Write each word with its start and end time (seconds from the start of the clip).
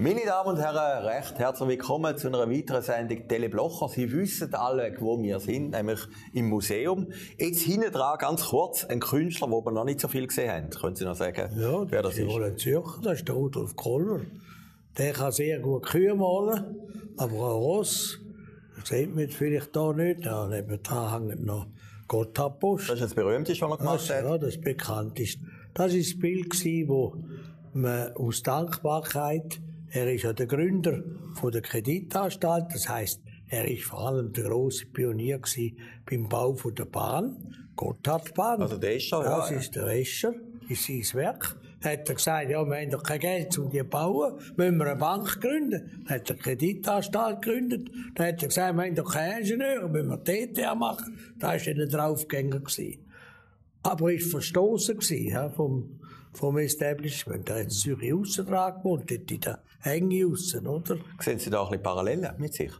Meine 0.00 0.24
Damen 0.24 0.50
und 0.50 0.58
Herren, 0.58 1.04
recht 1.06 1.40
herzlich 1.40 1.70
willkommen 1.70 2.16
zu 2.16 2.28
einer 2.28 2.48
weiteren 2.48 2.82
Sendung 2.82 3.26
Teleblocher. 3.26 3.88
Sie 3.88 4.12
wissen 4.12 4.54
alle, 4.54 4.94
wo 5.00 5.20
wir 5.20 5.40
sind, 5.40 5.70
nämlich 5.70 5.98
im 6.32 6.48
Museum. 6.50 7.08
Jetzt 7.36 7.62
hinten 7.62 7.90
dran, 7.90 8.16
ganz 8.16 8.44
kurz, 8.44 8.84
ein 8.84 9.00
Künstler, 9.00 9.48
den 9.48 9.64
wir 9.64 9.72
noch 9.72 9.84
nicht 9.84 9.98
so 9.98 10.06
viel 10.06 10.28
gesehen 10.28 10.52
haben. 10.52 10.70
Können 10.70 10.94
Sie 10.94 11.04
noch 11.04 11.16
sagen, 11.16 11.50
ja, 11.58 11.90
wer 11.90 12.02
das 12.02 12.16
ist? 12.16 12.30
Ja, 12.30 12.44
ein 12.44 12.56
Zürcher, 12.56 13.00
das 13.02 13.14
ist 13.14 13.26
der 13.26 13.34
Rudolf 13.34 13.74
Koller. 13.74 14.20
Der 14.96 15.12
kann 15.14 15.32
sehr 15.32 15.58
gut 15.58 15.84
Kühe 15.86 16.14
malen, 16.14 16.76
aber 17.16 17.34
auch 17.34 17.60
Ross. 17.60 18.20
Das 18.78 18.90
sieht 18.90 19.10
man 19.12 19.24
jetzt 19.24 19.34
vielleicht 19.34 19.72
hier 19.72 19.92
nicht. 19.94 20.24
Da 20.24 20.46
nebenan 20.46 21.28
hängt 21.28 21.44
noch 21.44 21.66
Gotthard 22.06 22.60
Post. 22.60 22.88
Das 22.88 23.00
ist 23.00 23.02
das 23.02 23.14
berühmteste, 23.14 23.68
was 23.68 23.72
er 23.72 23.78
gemacht 23.78 24.10
hat? 24.10 24.24
Ja, 24.24 24.38
das 24.38 24.60
bekannteste. 24.60 25.40
Das 25.74 25.90
war 25.90 25.98
das 25.98 26.18
Bild, 26.20 26.52
das 26.52 27.12
man 27.72 28.12
aus 28.12 28.44
Dankbarkeit 28.44 29.60
er 29.90 30.12
ist 30.12 30.22
ja 30.22 30.32
der 30.32 30.46
Gründer 30.46 31.02
von 31.34 31.52
der 31.52 31.62
Kreditanstalt, 31.62 32.66
das 32.72 32.88
heißt, 32.88 33.20
er 33.50 33.66
ist 33.66 33.84
vor 33.84 34.08
allem 34.08 34.32
der 34.32 34.44
große 34.44 34.86
Pionier 34.86 35.40
beim 36.08 36.28
Bau 36.28 36.54
von 36.54 36.74
der 36.74 36.84
Bahn, 36.84 37.54
Gotthardbahn. 37.76 38.60
Also 38.60 38.76
der 38.76 38.96
Escher, 38.96 39.22
ja. 39.22 39.38
Das 39.38 39.50
ist 39.50 39.74
der 39.74 39.86
Escher, 39.86 40.34
ist 40.68 40.84
sein 40.84 41.04
Werk. 41.14 41.56
Hat 41.82 42.08
er 42.08 42.14
gesagt, 42.14 42.50
ja, 42.50 42.64
wir 42.64 42.76
haben 42.76 42.90
doch 42.90 43.02
kein 43.02 43.20
Geld, 43.20 43.56
um 43.56 43.70
die 43.70 43.78
zu 43.78 43.84
bauen, 43.84 44.34
müssen 44.56 44.78
wir 44.78 44.86
eine 44.86 44.96
Bank 44.96 45.40
gründen. 45.40 46.04
Dann 46.04 46.16
hat 46.16 46.28
er 46.28 46.34
eine 46.34 46.42
Kreditanstalt 46.42 47.40
gegründet. 47.40 47.88
Dann 48.16 48.26
hat 48.26 48.42
er 48.42 48.48
gesagt, 48.48 48.76
wir 48.76 48.84
haben 48.84 48.94
doch 48.94 49.12
keinen 49.12 49.42
Ingenieur, 49.42 49.88
müssen 49.88 50.08
wir 50.08 50.24
TTA 50.24 50.74
machen. 50.74 51.18
Da 51.38 51.48
war 51.48 51.54
er 51.54 51.82
ein 51.82 51.88
Draufgänger. 51.88 52.62
Aber 53.82 54.12
er 54.12 54.20
war 54.20 54.28
verstoßen 54.30 54.98
ja, 55.28 55.48
vom, 55.48 55.97
vom 56.38 56.58
Establishment. 56.58 57.48
Er 57.48 57.56
hat 57.56 57.62
in 57.64 57.70
Zürich 57.70 58.14
aussen 58.14 58.46
dran 58.46 58.76
gewohnt, 58.76 59.10
dort 59.10 59.30
in 59.30 59.40
der 59.40 59.62
Hänge 59.80 60.26
aussen, 60.26 60.66
oder? 60.66 60.96
Sehen 61.20 61.38
Sie 61.38 61.50
da 61.50 61.62
ein 61.62 61.68
bisschen 61.68 61.82
Parallelen 61.82 62.34
mit 62.38 62.54
sich? 62.54 62.72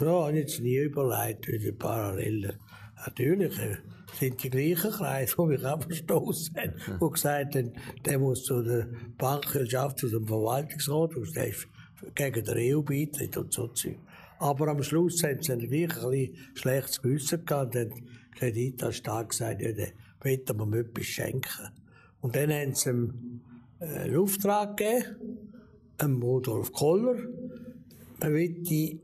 Ja, 0.00 0.02
ich 0.02 0.08
habe 0.08 0.38
jetzt 0.38 0.60
nie 0.60 0.78
überlegt, 0.78 1.46
wie 1.48 1.58
die 1.58 1.72
Parallelen. 1.72 2.58
Natürlich 3.04 3.58
äh, 3.58 3.76
sind 4.18 4.42
die 4.42 4.48
gleichen 4.48 4.90
Kreise, 4.90 5.36
die 5.36 5.42
mich 5.42 5.64
auch 5.64 5.82
verstoßen 5.82 6.56
haben, 6.56 6.74
hm. 6.86 6.98
die 7.00 7.12
gesagt 7.12 7.54
haben, 7.54 7.72
der 8.04 8.18
muss 8.18 8.44
zu 8.44 8.62
der 8.62 8.88
Bankwirtschaft, 9.18 9.98
zu 9.98 10.08
dem 10.08 10.26
Verwaltungsrat, 10.26 11.14
und 11.14 11.36
der 11.36 11.48
ist 11.48 11.68
gegen 12.14 12.44
den 12.44 12.74
EU-Beitritt 12.76 13.36
und 13.36 13.52
so 13.52 13.68
Zeug. 13.68 13.98
Aber 14.38 14.68
am 14.68 14.82
Schluss 14.82 15.22
haben 15.22 15.42
sie 15.42 15.48
dann 15.48 15.58
gleich 15.60 16.02
ein 16.02 16.10
bisschen 16.10 16.36
schlechtes 16.54 17.02
Gewissen 17.02 17.44
gehabt 17.44 17.76
und 17.76 17.94
die 17.94 18.38
Kreditanstalt 18.38 19.28
gesagt, 19.28 19.62
ja, 19.62 19.72
der 19.72 19.92
will 20.22 20.66
mir 20.66 20.80
etwas 20.80 21.04
schenken. 21.04 21.81
Und 22.22 22.36
dann 22.36 22.50
haben 22.52 22.74
sie 22.74 22.90
äh, 23.80 23.84
einen 23.84 24.16
Auftrag 24.16 24.76
gegeben, 24.76 25.52
einem 25.98 26.22
Rudolf 26.22 26.72
Koller, 26.72 27.16
man 28.20 28.32
wollte, 28.32 29.00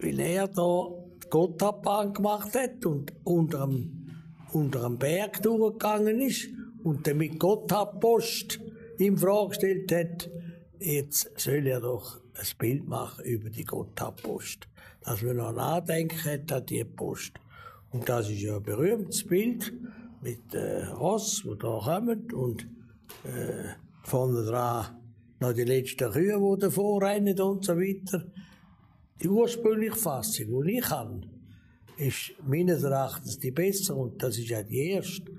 weil 0.00 0.20
er 0.20 0.48
da 0.48 0.88
die 1.24 1.28
Gotthardbahn 1.28 2.14
gemacht 2.14 2.54
hat 2.54 2.86
und 2.86 3.12
unter 3.24 3.64
einem, 3.64 4.10
unter 4.52 4.86
einem 4.86 4.98
Berg 4.98 5.42
durchgegangen 5.42 6.20
ist 6.20 6.48
und 6.84 7.06
damit 7.06 7.38
Gotthardpost 7.40 8.60
ihm 8.98 9.18
Frage 9.18 9.48
gestellt 9.48 9.92
hat, 9.92 10.30
jetzt 10.78 11.30
soll 11.36 11.66
er 11.66 11.80
doch 11.80 12.20
ein 12.34 12.46
Bild 12.58 12.86
machen 12.86 13.24
über 13.24 13.50
die 13.50 13.64
Gotthardpost. 13.64 14.68
Dass 15.00 15.22
man 15.22 15.36
noch 15.36 15.52
nachdenken 15.52 16.44
an 16.50 16.66
die 16.66 16.84
Post. 16.84 17.32
Und 17.90 18.08
das 18.08 18.30
ist 18.30 18.40
ja 18.40 18.56
ein 18.56 18.62
berühmtes 18.62 19.24
Bild 19.24 19.72
mit 20.26 20.54
äh, 20.54 20.86
Ross, 20.86 21.42
die 21.44 21.56
da 21.56 21.78
kommen 21.84 22.32
und 22.32 22.66
äh, 23.22 23.68
vorne 24.02 24.44
dran 24.44 24.86
noch 25.38 25.52
die 25.52 25.64
letzten 25.64 26.10
Kühe, 26.10 26.36
die 26.38 26.60
davor 26.60 27.02
rennen 27.02 27.38
und 27.40 27.64
so 27.64 27.76
weiter. 27.76 28.24
Die 29.22 29.28
ursprüngliche 29.28 29.94
Fassung, 29.94 30.64
die 30.64 30.78
ich 30.78 30.90
habe, 30.90 31.20
ist 31.96 32.32
meines 32.42 32.82
Erachtens 32.82 33.38
die 33.38 33.52
bessere 33.52 33.98
und 33.98 34.22
das 34.22 34.36
ist 34.38 34.48
ja 34.48 34.62
die 34.62 34.90
erste. 34.90 35.30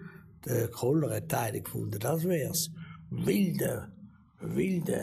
Der 0.46 0.70
Koller 0.70 1.16
hat 1.16 1.30
Teile 1.30 1.62
gefunden, 1.62 2.00
das 2.00 2.24
wär's. 2.24 2.72
Wilde, 3.10 3.92
wilde, 4.40 4.96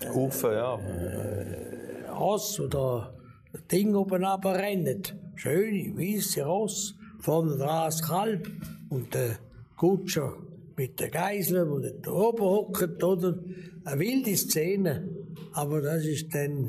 äh, 0.00 0.08
Hufe, 0.08 0.52
ja. 0.52 0.78
Äh, 0.78 2.08
Ross 2.10 2.58
oder 2.60 3.14
Ding 3.70 3.94
oben 3.94 4.24
runterrennen. 4.24 5.02
Schöne, 5.34 5.96
weisse 5.96 6.44
Ross 6.44 6.94
vorne 7.24 7.56
dran 7.56 7.86
das 7.86 8.02
Kalb 8.02 8.50
und 8.90 9.14
der 9.14 9.38
Kutscher 9.76 10.36
mit 10.76 11.00
der 11.00 11.08
Geisel, 11.08 11.70
wo 11.70 11.78
der 11.78 11.94
da 11.94 12.10
oben 12.10 12.42
hockt, 12.42 13.02
oder? 13.02 13.38
Eine 13.84 14.00
wilde 14.00 14.36
Szene. 14.36 15.08
Aber 15.52 15.80
das 15.80 16.04
ist 16.04 16.34
dann, 16.34 16.68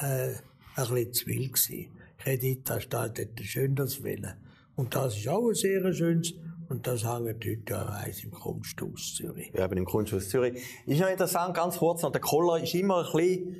äh, 0.00 0.34
ein 0.34 0.34
bisschen 0.74 1.12
zu 1.12 1.26
wild 1.26 1.52
gewesen. 1.54 1.86
Kreditanstalt 2.18 3.18
hätte 3.18 3.44
schön 3.44 3.74
das 3.74 4.02
wollen. 4.02 4.34
Und 4.76 4.94
das 4.94 5.16
ist 5.16 5.28
auch 5.28 5.48
ein 5.48 5.54
sehr 5.54 5.92
schönes, 5.92 6.34
und 6.68 6.86
das 6.86 7.04
hängt 7.04 7.44
heute 7.44 7.78
auch 7.78 8.22
im 8.24 8.30
Kunsthaus 8.30 9.14
Zürich. 9.14 9.52
Ja, 9.54 9.64
eben 9.64 9.78
im 9.78 9.84
Kunsthaus 9.84 10.28
Zürich. 10.28 10.62
Ist 10.86 11.00
noch 11.00 11.08
interessant, 11.08 11.54
ganz 11.54 11.78
kurz 11.78 12.02
noch, 12.02 12.12
der 12.12 12.20
Koller 12.20 12.62
ist 12.62 12.74
immer 12.74 13.06
ein 13.06 13.12
bisschen 13.12 13.56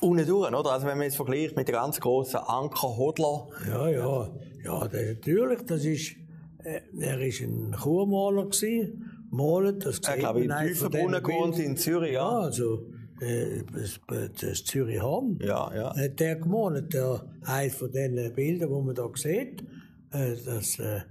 unten 0.00 0.26
durch, 0.26 0.52
oder? 0.52 0.70
Also 0.70 0.86
wenn 0.86 0.98
man 0.98 1.06
jetzt 1.06 1.16
vergleicht 1.16 1.56
mit 1.56 1.68
den 1.68 1.74
ganz 1.74 2.00
grossen 2.00 2.38
Ankerhodler. 2.38 3.48
Ja, 3.68 3.88
ja. 3.88 4.30
Ja, 4.64 4.88
das, 4.88 5.00
natürlich, 5.06 5.62
das 5.62 5.84
ist, 5.84 6.16
äh, 6.64 6.80
er 6.98 7.20
ist 7.20 7.40
ein 7.40 7.72
Kuhmaler 7.72 8.46
gewesen, 8.46 9.26
malt, 9.30 9.86
das 9.86 9.96
Ich 9.98 10.14
glaube, 10.18 10.42
in 10.42 10.50
Tüfenbrunnen 10.50 11.22
gewohnt 11.22 11.58
in 11.58 11.76
Zürich, 11.76 12.12
ja. 12.12 12.22
Ja, 12.22 12.40
also, 12.40 12.86
äh, 13.20 13.62
das, 13.72 14.00
das 14.40 14.64
Zürich 14.64 15.00
Horn. 15.00 15.38
Ja, 15.40 15.72
ja. 15.74 15.96
Hat 15.96 16.18
der 16.18 16.36
gemalt, 16.36 16.92
der, 16.92 17.24
eines 17.42 17.76
von 17.76 17.92
den 17.92 18.34
Bildern, 18.34 18.68
die 18.68 18.86
man 18.86 18.94
da 18.94 19.08
sieht, 19.14 19.62
äh, 20.10 20.34
das, 20.44 20.78
äh, 20.78 21.02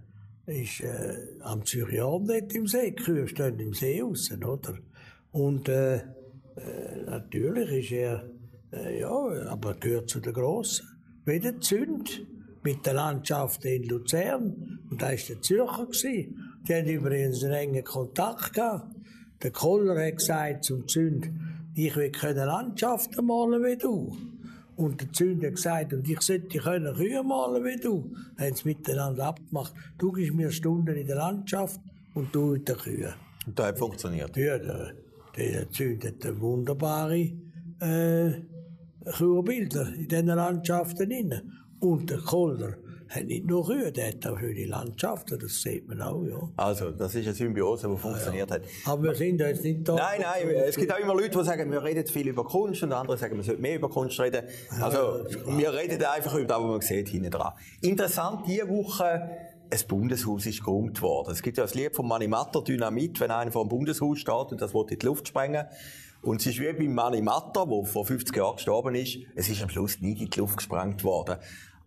ist, 0.48 0.82
äh, 0.82 1.16
am 1.42 1.66
Zürich 1.66 2.00
dort 2.00 2.54
im 2.54 2.68
See, 2.68 2.92
die 2.92 3.04
Kühe 3.04 3.28
stehen 3.28 3.60
im 3.60 3.74
See 3.74 4.02
aussen, 4.04 4.44
oder? 4.44 4.76
Und, 5.32 5.70
äh, 5.70 5.96
äh, 5.96 6.02
natürlich 7.06 7.72
ist 7.72 7.92
er, 7.92 8.24
äh, 8.24 8.30
ja, 9.00 9.50
aber 9.50 9.76
gehört 9.76 10.10
zu 10.10 10.20
den 10.20 10.34
Grossen. 10.34 10.88
Wie 11.26 11.40
der 11.40 11.60
Zünd 11.60 12.26
mit 12.66 12.86
der 12.86 12.94
Landschaft 12.94 13.64
in 13.66 13.84
Luzern. 13.84 14.80
Und 14.90 15.02
da 15.02 15.08
war 15.08 15.16
der 15.16 15.42
Zürcher. 15.42 15.86
Gewesen. 15.86 16.36
Die 16.68 16.74
haben 16.74 16.88
übrigens 16.88 17.44
einen 17.44 17.54
engen 17.54 17.84
Kontakt 17.84 18.54
gehabt. 18.54 18.96
Der 19.44 19.52
Koller 19.52 20.04
hat 20.04 20.18
gesagt 20.18 20.64
zum 20.66 20.88
Zünd, 20.88 21.30
ich 21.76 21.96
will 21.96 22.10
keine 22.10 22.46
Landschaften 22.46 23.26
malen 23.26 23.64
wie 23.64 23.78
du. 23.78 24.18
Und 24.76 25.00
der 25.00 25.12
Zünd 25.14 25.44
hat 25.44 25.56
gesagt, 25.56 25.94
und 25.94 26.10
ich 26.10 26.22
sollte 26.22 26.58
können 26.58 26.96
Kühe 26.96 27.24
malen 27.24 27.64
wie 27.64 27.80
du. 27.80 28.12
Haben 28.38 28.56
sie 28.56 28.68
miteinander 28.68 29.26
abgemacht. 29.26 29.74
Du 29.98 30.12
gibst 30.12 30.34
mir 30.34 30.52
Stunden 30.52 30.96
in 30.96 31.06
der 31.06 31.18
Landschaft 31.18 31.80
und 32.14 32.34
du 32.34 32.54
mit 32.54 32.68
den 32.68 32.78
Kühen. 32.78 33.14
Und 33.46 33.60
das 33.60 33.68
hat 33.68 33.78
funktioniert? 33.80 34.36
Ja, 34.36 34.58
der, 34.58 34.94
der 35.38 35.70
Zünd 35.70 36.04
hat 36.04 36.26
eine 36.26 36.42
wunderbare 36.42 37.32
äh, 37.80 38.32
Kuhbilder 39.18 39.94
in 39.94 40.08
diesen 40.08 40.28
Landschaften. 40.28 41.10
Drin. 41.10 41.42
Und 41.80 42.10
der 42.10 42.20
Kohler 42.20 42.76
hat 43.10 43.26
nicht 43.26 43.46
nur 43.46 43.66
Kühe, 43.66 43.92
der 43.92 44.08
hat 44.08 44.26
auch 44.26 44.40
schöne 44.40 44.66
Landschaften, 44.66 45.40
das 45.40 45.62
sieht 45.62 45.88
man 45.88 46.02
auch, 46.02 46.24
ja. 46.24 46.50
Also, 46.58 46.92
das 46.92 47.14
ist 47.16 47.26
eine 47.26 47.36
Symbiose, 47.36 47.88
die 47.88 47.98
funktioniert 47.98 48.50
ja, 48.50 48.58
ja. 48.58 48.64
hat. 48.64 48.70
Aber 48.86 49.04
wir 49.04 49.16
sind 49.16 49.40
ja 49.40 49.48
jetzt 49.48 49.64
nicht 49.64 49.88
da. 49.88 49.96
Nein, 49.96 50.22
nein, 50.22 50.50
es 50.68 50.76
gibt 50.76 50.92
auch 50.92 51.00
immer 51.00 51.14
Leute, 51.14 51.38
die 51.38 51.44
sagen, 51.44 51.72
wir 51.72 51.84
reden 51.84 52.06
viel 52.08 52.28
über 52.28 52.44
Kunst 52.44 52.82
und 52.84 52.92
andere 52.92 53.18
sagen, 53.18 53.36
wir 53.36 53.44
sollten 53.44 53.62
mehr 53.62 53.76
über 53.76 53.90
Kunst 53.90 54.20
reden. 54.20 54.44
Also, 54.82 55.26
wir 55.58 55.74
reden 55.74 56.04
einfach 56.04 56.34
über 56.36 56.48
das, 56.48 56.58
was 56.58 56.66
man 56.66 56.82
sieht, 56.82 57.10
hinten 57.10 57.32
dran. 57.32 57.54
Interessant, 57.82 58.48
diese 58.48 58.68
Woche, 58.70 59.30
ein 59.70 59.80
Bundeshaus 59.88 60.46
ist 60.46 60.64
geräumt 60.64 61.02
worden. 61.02 61.32
Es 61.32 61.42
gibt 61.42 61.58
ja 61.58 61.64
das 61.64 61.76
Lied 61.76 61.96
von 61.96 62.08
Manimatter, 62.08 62.64
Dynamit, 62.64 63.20
wenn 63.20 63.32
einer 63.32 63.52
vor 63.52 63.66
dem 63.66 63.70
Bundeshaus 63.70 64.20
steht 64.20 64.52
und 64.52 64.62
das 64.62 64.74
will 64.74 64.86
in 64.90 65.00
die 65.00 65.06
Luft 65.06 65.28
sprengen. 65.28 65.66
Und 66.26 66.42
es 66.42 66.48
ist 66.48 66.60
wie 66.60 66.74
beim 66.74 66.96
Manimatter, 66.96 67.68
der 67.68 67.86
vor 67.86 68.04
50 68.04 68.36
Jahren 68.36 68.56
gestorben 68.56 68.96
ist, 68.96 69.20
es 69.36 69.48
ist 69.48 69.62
am 69.62 69.70
Schluss 69.70 70.02
nie 70.02 70.20
in 70.20 70.28
die 70.28 70.40
Luft 70.40 70.58
gesprengt 70.58 71.04
worden. 71.04 71.38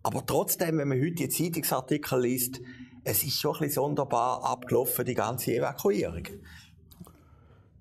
Aber 0.05 0.25
trotzdem, 0.25 0.79
wenn 0.79 0.87
man 0.87 1.01
heute 1.01 1.27
die 1.27 1.29
Zeitungsartikel 1.29 2.21
liest, 2.21 2.61
es 3.03 3.25
ist 3.25 3.41
schon 3.41 3.57
ein 3.57 3.63
bisschen 3.63 3.83
sonderbar 3.83 4.45
abgelaufen, 4.45 5.05
die 5.05 5.15
ganze 5.15 5.57
Evakuierung. 5.57 6.23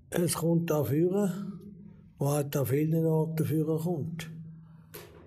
Es 0.09 0.33
kommt 0.33 0.71
dafür, 0.71 1.31
wo 2.17 2.29
halt 2.29 2.55
an 2.55 2.65
vielen 2.65 3.05
Orten 3.05 3.35
dafür 3.35 3.79
kommt. 3.79 4.31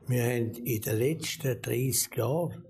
Wir 0.09 0.25
haben 0.25 0.51
in 0.65 0.81
den 0.83 0.99
letzten 0.99 1.63
30 1.63 2.17
Jahren 2.17 2.65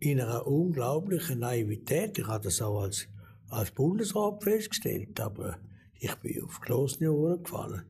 in 0.00 0.18
einer 0.18 0.46
unglaublichen 0.46 1.40
Naivität, 1.40 2.16
ich 2.16 2.26
habe 2.26 2.44
das 2.44 2.62
auch 2.62 2.80
als, 2.80 3.06
als 3.50 3.70
Bundesrat 3.70 4.42
festgestellt, 4.42 5.20
aber 5.20 5.58
ich 6.00 6.14
bin 6.14 6.42
auf 6.42 6.58
geschlossene 6.60 7.12
Ohren 7.12 7.42
gefallen. 7.42 7.82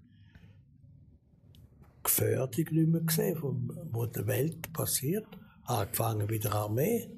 Gefährdung 2.02 2.64
nicht 2.70 2.88
mehr 2.88 3.00
gesehen, 3.02 3.38
was 3.92 4.06
in 4.06 4.12
der 4.12 4.26
Welt 4.26 4.72
passiert 4.72 5.26
angefangen 5.68 6.26
bei 6.26 6.38
der 6.38 6.54
Armee. 6.54 7.10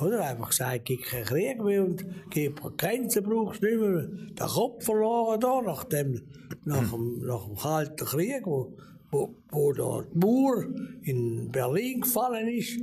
Oder? 0.00 0.24
Einfach 0.24 0.48
gesagt, 0.48 0.86
gibt 0.86 1.04
keinen 1.04 1.24
Krieg 1.24 1.62
mehr 1.62 1.84
und 1.84 2.04
gibt 2.30 2.60
Grenzen 2.78 3.22
brauchst 3.22 3.62
nicht 3.62 3.78
mehr. 3.78 4.08
Der 4.38 4.46
Kopf 4.46 4.84
verloren 4.84 5.40
da, 5.40 5.60
nach 5.60 5.84
dem, 5.84 6.22
nach 6.64 6.90
dem, 6.90 7.18
nach 7.26 7.46
dem 7.46 7.56
Kalten 7.56 8.06
Krieg, 8.06 8.46
wo, 8.46 8.76
wo, 9.10 9.34
wo 9.50 9.72
da 9.72 10.02
die 10.02 10.18
Mauer 10.18 10.64
in 11.02 11.50
Berlin 11.52 12.00
gefallen 12.00 12.48
ist. 12.48 12.80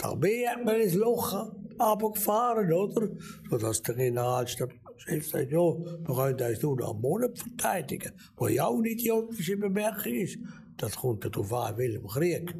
Der 0.00 0.10
Armee 0.10 0.46
hat 0.48 0.64
man 0.64 0.80
ins 0.80 0.94
Loch 0.94 1.52
abgefahren, 1.78 2.72
oder? 2.72 3.10
Sodass 3.48 3.82
der 3.82 3.94
Generalstabschef 3.94 4.83
sagt, 4.98 5.50
ja, 5.50 5.58
wir 5.58 6.14
können 6.14 6.50
uns 6.50 6.62
nur 6.62 6.76
noch 6.76 6.92
einen 6.92 7.00
Monat 7.00 7.38
verteidigen. 7.38 8.12
Ja 8.48 8.66
auch 8.66 8.78
eine 8.78 8.88
idiotische 8.88 9.56
Bemerkung 9.56 10.12
ist. 10.12 10.38
Das 10.76 10.96
kommt 10.96 11.24
ja 11.24 11.30
darauf 11.30 11.52
an, 11.52 11.76
welchem 11.78 12.06
Krieg. 12.06 12.54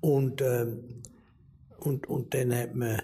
Und, 0.00 0.40
ähm, 0.40 1.02
und, 1.78 2.08
und 2.08 2.34
dann 2.34 2.54
hat 2.54 2.74
man 2.74 3.02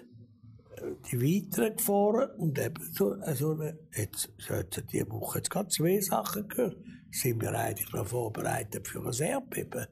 die 1.11 1.19
weiteren 1.21 1.75
gefahren 1.75 2.29
und 2.37 2.57
eben 2.59 2.81
so, 2.93 3.15
so 3.33 3.51
eine, 3.51 3.77
jetzt, 3.95 4.31
so 4.37 4.53
jetzt 4.53 4.83
diese 4.91 5.09
Woche 5.09 5.39
jetzt 5.39 5.49
gerade 5.49 5.69
zwei 5.69 5.99
Sachen 5.99 6.47
gehört. 6.47 6.77
Sind 7.11 7.41
wir 7.41 7.53
eigentlich 7.53 7.91
noch 7.91 8.07
vorbereitet 8.07 8.87
für 8.87 9.05
ein 9.05 9.13
Erdbeben? 9.13 9.87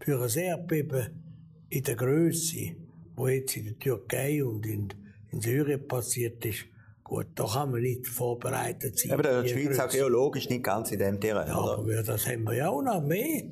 Für 0.00 0.22
ein 0.22 0.38
Erdbeben 0.38 1.24
in 1.68 1.82
der 1.82 1.96
Größe, 1.96 2.76
wo 3.16 3.28
jetzt 3.28 3.56
in 3.56 3.64
der 3.64 3.78
Türkei 3.78 4.44
und 4.44 4.64
in, 4.66 4.88
in 5.30 5.40
Syrien 5.40 5.86
passiert 5.86 6.44
ist. 6.44 6.66
Gut, 7.04 7.26
da 7.34 7.44
kann 7.46 7.70
man 7.70 7.82
nicht 7.82 8.06
vorbereitet 8.08 8.98
sein. 8.98 9.12
Aber 9.12 9.22
der 9.22 9.46
Schweiz 9.46 9.78
auch 9.78 9.90
geologisch 9.90 10.48
nicht 10.48 10.64
ganz 10.64 10.90
in 10.90 10.98
dem 10.98 11.20
Terrain, 11.20 11.46
ja, 11.46 11.58
oder? 11.58 11.78
aber 11.78 12.02
das 12.02 12.26
haben 12.26 12.44
wir 12.44 12.54
ja 12.54 12.70
auch 12.70 12.82
noch 12.82 13.02
mehr. 13.02 13.44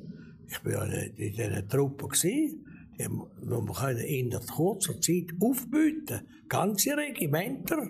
Ich 0.47 0.65
war 0.65 0.87
ja 0.87 1.01
in 1.01 1.15
diesen 1.15 1.69
Truppen 1.69 2.09
gewesen 2.09 2.65
die 2.97 3.09
wir 3.09 3.73
können 3.73 3.99
in 3.99 4.29
der 4.29 4.41
kurzer 4.41 4.99
Zeit 5.01 5.27
aufbieten. 5.39 6.21
Ganze 6.47 6.95
Regimenter, 6.95 7.87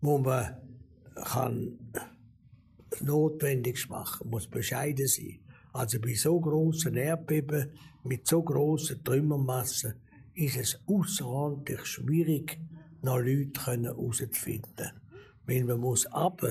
wo 0.00 0.18
man 0.18 0.56
kann 1.14 1.78
notwendig 3.00 3.88
machen, 3.88 4.30
muss 4.30 4.46
bescheiden 4.46 5.06
sein. 5.06 5.40
Also 5.72 6.00
bei 6.00 6.14
so 6.14 6.40
grossen 6.40 6.96
Erdbeben, 6.96 7.72
mit 8.04 8.26
so 8.26 8.42
grossen 8.42 9.02
Trümmermassen, 9.04 9.94
ist 10.34 10.56
es 10.56 10.80
außerordentlich 10.86 11.84
schwierig, 11.84 12.58
noch 13.02 13.18
Leute 13.18 13.82
herauszufinden. 13.82 14.92
Weil 15.46 15.64
man 15.64 15.80
muss 15.80 16.06
ab. 16.06 16.42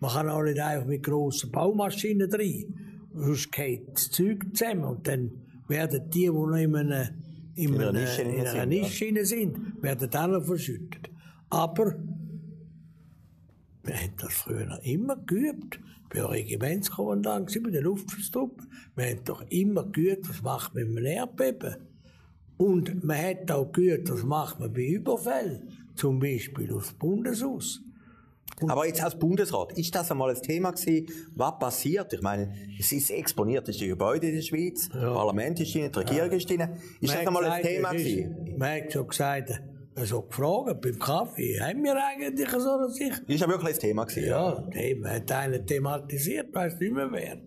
Man 0.00 0.10
kann 0.10 0.28
auch 0.28 0.42
nicht 0.42 0.58
einfach 0.58 0.86
mit 0.86 1.02
grossen 1.02 1.50
Baumaschinen 1.50 2.32
rein. 2.32 2.74
Sonst 3.14 3.52
geht 3.52 3.88
das 3.94 4.10
Zeug 4.10 4.46
zusammen 4.54 4.84
und 4.84 5.06
dann 5.06 5.30
werden 5.68 6.10
die, 6.10 6.20
die 6.20 6.28
noch 6.28 6.54
in 6.54 6.74
einer, 6.74 7.10
in 7.54 7.74
einer 7.74 7.88
einer, 7.88 8.00
Nische 8.00 8.22
in 8.22 8.40
einer 8.40 8.50
sind, 8.50 8.68
Nische 8.68 9.04
hinein 9.04 9.24
sind, 9.24 9.82
werden 9.82 10.10
dann 10.10 10.32
noch 10.32 10.44
verschüttet. 10.44 11.10
Aber 11.50 11.94
wir 13.84 13.94
haben 13.94 14.14
das 14.16 14.32
früher 14.32 14.80
immer 14.82 15.16
geübt. 15.16 15.80
Ich 16.12 16.20
war 16.20 16.30
Regimentskommandant 16.30 17.62
bei 17.62 17.70
der 17.70 17.82
Luftverstupper. 17.82 18.64
Wir 18.94 19.06
haben 19.06 19.24
doch 19.24 19.44
immer 19.50 19.84
geübt, 19.84 20.28
was 20.28 20.42
macht 20.42 20.74
man 20.74 20.88
mit 20.88 20.98
einem 20.98 21.06
Erdbeben. 21.06 21.76
Und 22.58 23.02
man 23.02 23.16
hat 23.16 23.50
auch 23.50 23.72
geübt, 23.72 24.10
was 24.10 24.22
macht 24.22 24.60
man 24.60 24.72
bei 24.72 24.86
Überfällen. 24.86 25.71
Zum 25.94 26.18
Beispiel 26.18 26.72
aufs 26.72 26.92
Bundeshaus. 26.92 27.82
Aber 28.68 28.86
jetzt 28.86 29.02
als 29.02 29.18
Bundesrat, 29.18 29.76
ist 29.78 29.94
das 29.94 30.10
einmal 30.10 30.30
ein 30.30 30.40
Thema 30.40 30.72
gewesen? 30.72 31.06
Was 31.34 31.58
passiert? 31.58 32.12
Ich 32.12 32.22
meine, 32.22 32.54
es 32.78 32.92
ist 32.92 33.10
das 33.10 33.16
exponierteste 33.16 33.88
Gebäude 33.88 34.28
in 34.28 34.34
der 34.36 34.42
Schweiz. 34.42 34.88
Das 34.88 35.02
Parlament 35.02 35.58
ist 35.60 35.74
drin, 35.74 35.90
die 35.92 35.98
Regierung 35.98 36.30
ist 36.30 36.48
drin. 36.48 36.68
Ist 37.00 37.14
das 37.14 37.14
Man 37.14 37.18
hat 37.18 37.26
einmal 37.26 37.44
ein 37.46 37.62
Thema 37.62 37.90
gewesen? 37.92 38.54
Man 38.58 38.82
hat 38.82 38.92
schon 38.92 39.08
gesagt, 39.08 39.62
so 39.96 40.22
gefragt, 40.22 40.80
beim 40.80 40.98
Kaffee, 40.98 41.60
haben 41.60 41.82
wir 41.82 41.96
eigentlich 41.96 42.50
so 42.50 42.78
eine 42.78 42.88
Sicht? 42.90 43.22
Ist 43.26 43.40
ja 43.40 43.48
wirklich 43.48 43.74
ein 43.74 43.80
Thema 43.80 44.04
gewesen. 44.04 44.28
Ja, 44.28 44.64
nee, 44.72 44.94
man 44.94 45.12
hat 45.12 45.32
einen 45.32 45.66
thematisiert, 45.66 46.54
weiß 46.54 46.78
nicht 46.78 46.92
mehr 46.92 47.10
wer. 47.10 47.38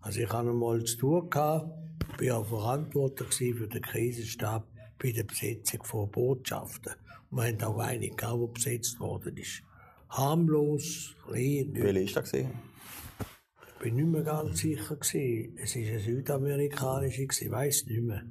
Also 0.00 0.20
ich 0.20 0.28
hatte 0.28 0.50
einmal 0.50 0.84
zu 0.84 0.96
tun 0.96 1.30
gehabt, 1.30 1.70
bin 2.18 2.30
auch 2.30 2.46
verantwortlich 2.46 3.56
für 3.56 3.68
den 3.68 3.82
Krisenstab 3.82 4.66
bei 5.02 5.12
der 5.12 5.24
Besetzung 5.24 5.82
von 5.84 6.10
Botschaften. 6.10 6.92
Haben 7.36 7.62
auch 7.62 7.78
eine 7.78 8.00
die 8.00 8.46
besetzt 8.52 8.98
worden 9.00 9.36
ist. 9.36 9.62
Harmlos, 10.08 11.14
Wie 11.32 11.70
viel 11.74 11.96
ist 11.96 12.16
das 12.16 12.32
ich 12.32 13.82
bin 13.82 13.96
nicht 13.96 14.08
mehr 14.08 14.22
ganz 14.22 14.60
sicher 14.60 14.96
gewesen. 14.96 15.56
Es 15.62 15.76
ist 15.76 15.88
eine 15.88 16.00
südamerikanische 16.00 17.26
gewesen, 17.26 17.52
weiß 17.52 17.86
nicht 17.86 18.02
mehr. 18.02 18.22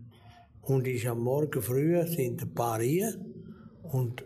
Und 0.61 0.87
ist 0.87 1.05
am 1.05 1.19
Morgen 1.19 1.61
früh 1.61 2.05
sind 2.07 2.41
ein 2.41 2.53
paar 2.53 2.81
hier 2.81 3.13
und 3.83 4.25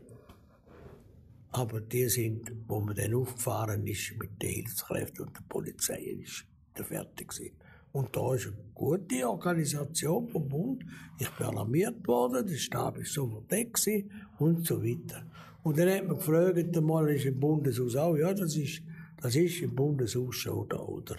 aber 1.52 1.82
die 1.82 2.08
sind, 2.08 2.52
wo 2.68 2.80
man 2.80 2.96
dann 2.96 3.14
aufgefahren 3.16 3.86
ist 3.86 4.16
mit 4.18 4.42
den 4.42 4.50
Hilfskräften 4.50 5.26
und 5.26 5.36
der 5.36 5.44
Polizei, 5.50 6.20
ist 6.24 6.46
der 6.78 6.86
fertig 6.86 7.28
gewesen. 7.28 7.56
Und 7.92 8.16
da 8.16 8.36
ist 8.36 8.48
eine 8.48 8.56
gute 8.74 9.28
Organisation 9.28 10.28
vom 10.30 10.48
Bund. 10.48 10.84
Ich 11.18 11.30
bin 11.32 11.48
alarmiert 11.48 12.08
worden, 12.08 12.46
der 12.46 12.56
Stab 12.56 12.98
ist 12.98 13.14
so 13.14 13.28
verdeckt 13.28 13.84
gewesen 13.84 14.12
und 14.38 14.66
so 14.66 14.84
weiter. 14.84 15.24
Und 15.64 15.78
dann 15.78 15.90
hat 15.90 16.08
man 16.08 16.18
gefragt, 16.18 16.78
einmal 16.78 17.10
ist 17.10 17.26
im 17.26 17.40
Bundeshaus 17.40 17.96
auch, 17.96 18.16
ja, 18.16 18.34
das 18.34 18.56
ist, 18.56 18.82
das 19.22 19.36
ist 19.36 19.62
im 19.62 19.76
Bundeshaus 19.76 20.36
schon 20.36 20.70
da, 20.70 20.78
oder? 20.78 21.18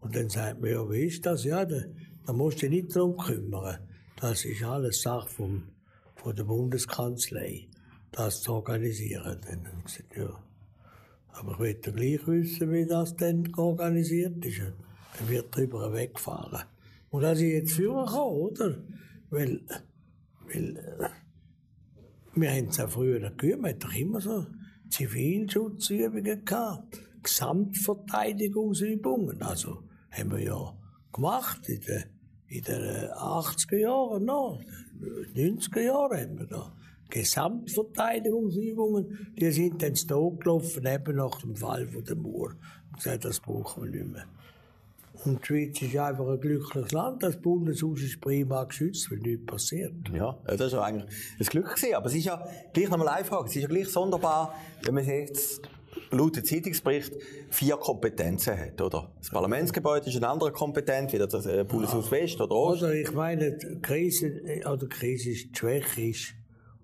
Und 0.00 0.14
dann 0.14 0.28
sagt 0.28 0.60
man, 0.60 0.70
ja, 0.70 0.90
wie 0.90 1.06
ist 1.06 1.24
das? 1.24 1.44
Ja, 1.44 1.64
da, 1.64 1.80
da 2.26 2.32
musst 2.32 2.58
du 2.58 2.68
dich 2.68 2.82
nicht 2.82 2.94
drum 2.94 3.16
kümmern. 3.16 3.78
Das 4.20 4.44
ist 4.44 4.62
alles 4.62 5.02
Sache 5.02 5.28
vom, 5.28 5.62
von 6.16 6.36
der 6.36 6.44
Bundeskanzlei, 6.44 7.68
das 8.12 8.42
zu 8.42 8.52
organisieren. 8.52 9.40
Dann 9.46 9.66
habe 9.66 9.78
ich 9.78 9.84
gesagt, 9.84 10.16
ja. 10.16 10.38
Aber 11.32 11.52
ich 11.52 11.58
möchte 11.58 11.92
gleich 11.92 12.26
wissen, 12.28 12.70
wie 12.70 12.86
das 12.86 13.16
denn 13.16 13.52
organisiert 13.56 14.44
ist. 14.44 14.60
Wird 15.26 15.54
drüber 15.54 15.92
weggefahren. 15.92 16.64
Und 17.10 17.22
das 17.22 17.38
ist 17.38 17.44
jetzt 17.44 17.74
führen 17.74 18.06
kann, 18.06 18.18
oder? 18.18 18.82
Weil, 19.30 19.60
weil, 20.52 20.76
äh, 20.76 21.08
wir 22.34 22.50
haben 22.50 22.66
es 22.68 22.80
auch 22.80 22.90
früher 22.90 23.30
gehört, 23.30 23.60
man 23.60 23.70
hat 23.70 23.84
doch 23.84 23.94
immer 23.94 24.20
so 24.20 24.46
Zivilschutzübungen 24.90 26.44
gehabt. 26.44 27.00
Gesamtverteidigungsübungen. 27.22 29.40
Also, 29.42 29.84
haben 30.10 30.32
wir 30.32 30.40
ja 30.40 30.76
gemacht 31.12 31.68
in 31.68 31.80
den, 31.80 32.04
in 32.48 32.62
den 32.62 32.82
80er 33.12 33.76
Jahren 33.76 34.24
noch. 34.24 34.60
90er 35.34 35.80
Jahren 35.80 36.20
haben 36.20 36.38
wir 36.38 36.46
da. 36.46 36.72
Gesamtverteidigungsübungen, 37.10 39.34
die 39.38 39.52
sind 39.52 39.82
dann 39.82 39.94
da 39.94 40.28
gelaufen, 40.38 40.86
eben 40.86 41.16
nach 41.16 41.38
dem 41.40 41.54
Fall 41.54 41.86
von 41.86 42.04
der 42.04 42.16
Mauer. 42.16 42.54
Und 42.88 42.96
gesagt, 42.96 43.24
das 43.24 43.40
brauchen 43.40 43.84
wir 43.84 43.90
nicht 43.90 44.12
mehr. 44.12 44.26
Und 45.24 45.40
die 45.40 45.46
Schweiz 45.46 45.80
ist 45.80 45.96
einfach 45.96 46.28
ein 46.28 46.40
glückliches 46.40 46.92
Land. 46.92 47.22
Das 47.22 47.40
Bundeshaus 47.40 48.02
ist 48.02 48.20
prima 48.20 48.64
geschützt, 48.64 49.10
weil 49.10 49.18
nichts 49.18 49.46
passiert. 49.46 49.94
Ja, 50.12 50.38
das 50.46 50.60
ist 50.60 50.72
ja 50.72 50.82
eigentlich 50.82 51.10
ein 51.38 51.46
Glück 51.46 51.74
gewesen. 51.74 51.94
Aber 51.94 52.06
es 52.06 52.14
ist 52.14 52.26
ja 52.26 52.46
gleich 52.72 52.90
nochmal 52.90 53.08
eine 53.08 53.24
Frage. 53.24 53.48
Es 53.48 53.56
ist 53.56 53.62
ja 53.62 53.68
gleich 53.68 53.88
sonderbar, 53.88 54.54
wenn 54.82 54.94
man 54.94 55.06
jetzt 55.06 55.62
laut 56.10 56.36
dem 56.36 56.44
Zeitungsbericht 56.44 57.14
vier 57.50 57.76
Kompetenzen 57.76 58.58
hat, 58.58 58.80
oder? 58.80 59.12
Das 59.18 59.30
Parlamentsgebäude 59.30 60.08
ist 60.08 60.16
eine 60.16 60.28
andere 60.28 60.52
Kompetenz, 60.52 61.12
wie 61.12 61.18
das 61.18 61.46
äh, 61.46 61.64
Bundeshaus 61.64 62.10
West 62.10 62.40
oder 62.40 62.54
Ost. 62.54 62.82
Oder 62.82 62.94
ich 62.94 63.12
meine, 63.12 63.56
die 63.56 63.80
Krise, 63.80 64.26
äh, 64.26 64.66
oder 64.66 64.86
Krise 64.86 65.30
ist, 65.30 65.50
die 65.50 65.58
Schwäche 65.58 66.02
ist, 66.02 66.34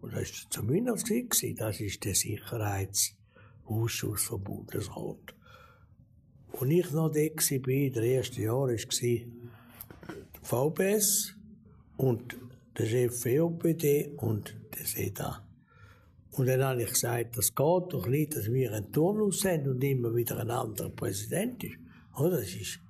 und 0.01 0.15
das 0.15 0.23
ist 0.23 0.47
zumindest 0.51 1.07
gewesen, 1.07 1.57
das 1.57 1.81
ist 1.81 2.05
der 2.05 2.15
Sicherheitsausschuss 2.15 4.25
vom 4.25 4.43
Bundesrat. 4.43 5.35
Und 6.53 6.71
ich 6.71 6.91
noch 6.91 7.11
da 7.11 7.21
war, 7.21 7.69
in 7.69 7.93
den 7.93 8.05
ersten 8.05 8.43
Jahren, 8.43 8.77
war 8.77 8.77
der 8.77 9.21
VBS 10.43 11.35
und 11.97 12.37
der 12.77 12.87
Chef 12.87 13.23
VOPD 13.23 14.13
und 14.17 14.57
der 14.77 14.87
SEDA. 14.87 15.47
Und 16.33 16.47
dann 16.47 16.63
habe 16.63 16.83
ich 16.83 16.91
gesagt, 16.91 17.37
das 17.37 17.55
geht 17.55 17.93
doch 17.93 18.07
nicht, 18.07 18.37
dass 18.37 18.51
wir 18.51 18.73
einen 18.73 18.93
Turnus 18.93 19.45
haben 19.45 19.69
und 19.69 19.83
immer 19.83 20.15
wieder 20.15 20.39
ein 20.39 20.51
anderer 20.51 20.91
Präsident 20.91 21.63
ist. 21.65 21.77
Oder? 22.17 22.39
Das 22.39 22.55
ist, 22.55 22.81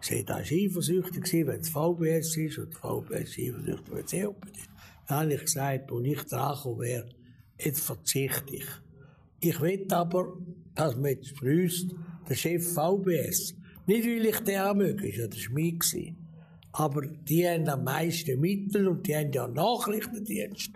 SEDA 0.00 0.34
war 0.34 0.40
eifersüchtig, 0.40 1.46
wenn 1.46 1.60
es 1.60 1.68
VBS 1.68 2.36
ist, 2.36 2.58
und 2.58 2.74
VBS 2.74 3.36
ist 3.36 3.38
eifersüchtig, 3.38 3.92
wenn 3.92 4.04
es 4.04 4.10
COPD 4.10 4.58
ist. 4.58 4.68
Dann 5.06 5.18
habe 5.18 5.34
ich 5.34 5.40
gesagt, 5.40 5.92
als 5.92 6.06
ich 6.06 6.22
dran 6.22 6.78
wäre, 6.78 7.08
jetzt 7.58 7.80
verzichte 7.80 8.56
ich. 8.56 8.66
Ich 9.46 9.60
will 9.60 9.86
aber, 9.90 10.38
dass 10.74 10.96
man 10.96 11.10
jetzt 11.10 11.36
prüft, 11.36 11.94
der 12.26 12.34
Chef 12.34 12.66
VBS, 12.72 13.54
nicht 13.86 14.06
weil 14.06 14.24
ich 14.24 14.40
den 14.40 14.60
auch 14.60 14.74
möge, 14.74 15.06
ist 15.06 15.18
ja 15.18 15.26
der 15.26 15.36
Schmied 15.36 15.80
gewesen. 15.80 16.16
Aber 16.72 17.02
die 17.02 17.46
haben 17.46 17.68
am 17.68 17.84
meisten 17.84 18.40
Mittel 18.40 18.88
und 18.88 19.06
die 19.06 19.14
haben 19.14 19.32
ja 19.32 19.44
einen 19.44 19.52
Nachrichtendienst. 19.52 20.70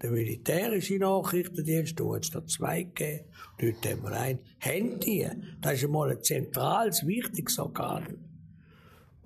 Der 0.00 0.10
militärische 0.10 0.96
Nachrichtendienst, 0.98 2.00
da 2.00 2.14
hat 2.14 2.24
es 2.24 2.30
da 2.30 2.46
zwei 2.46 2.84
gegeben, 2.84 3.24
dort 3.60 3.86
haben 3.86 4.02
wir 4.02 4.12
einen. 4.12 4.38
Haben 4.60 4.98
die? 5.00 5.28
Das 5.60 5.74
ist 5.74 5.84
einmal 5.84 6.10
ein 6.10 6.22
zentrales, 6.22 7.06
wichtiges 7.06 7.58
Organ. 7.58 8.06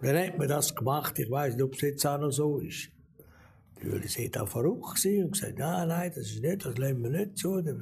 Und 0.00 0.06
dann 0.08 0.16
hat 0.16 0.36
man 0.36 0.48
das 0.48 0.74
gemacht, 0.74 1.16
ich 1.20 1.30
weiß 1.30 1.54
nicht, 1.54 1.62
ob 1.62 1.74
es 1.74 1.80
jetzt 1.82 2.04
auch 2.06 2.18
noch 2.18 2.32
so 2.32 2.58
ist. 2.58 2.90
Natürlich 3.76 4.12
sind 4.14 4.36
auch 4.36 4.48
verrückt 4.48 5.06
und 5.06 5.30
gesagt, 5.30 5.58
nein, 5.58 5.86
nein, 5.86 6.10
das 6.12 6.26
ist 6.26 6.42
nicht, 6.42 6.64
das 6.64 6.76
lassen 6.76 7.04
wir 7.04 7.10
nicht 7.10 7.38
zu. 7.38 7.60
Das 7.62 7.76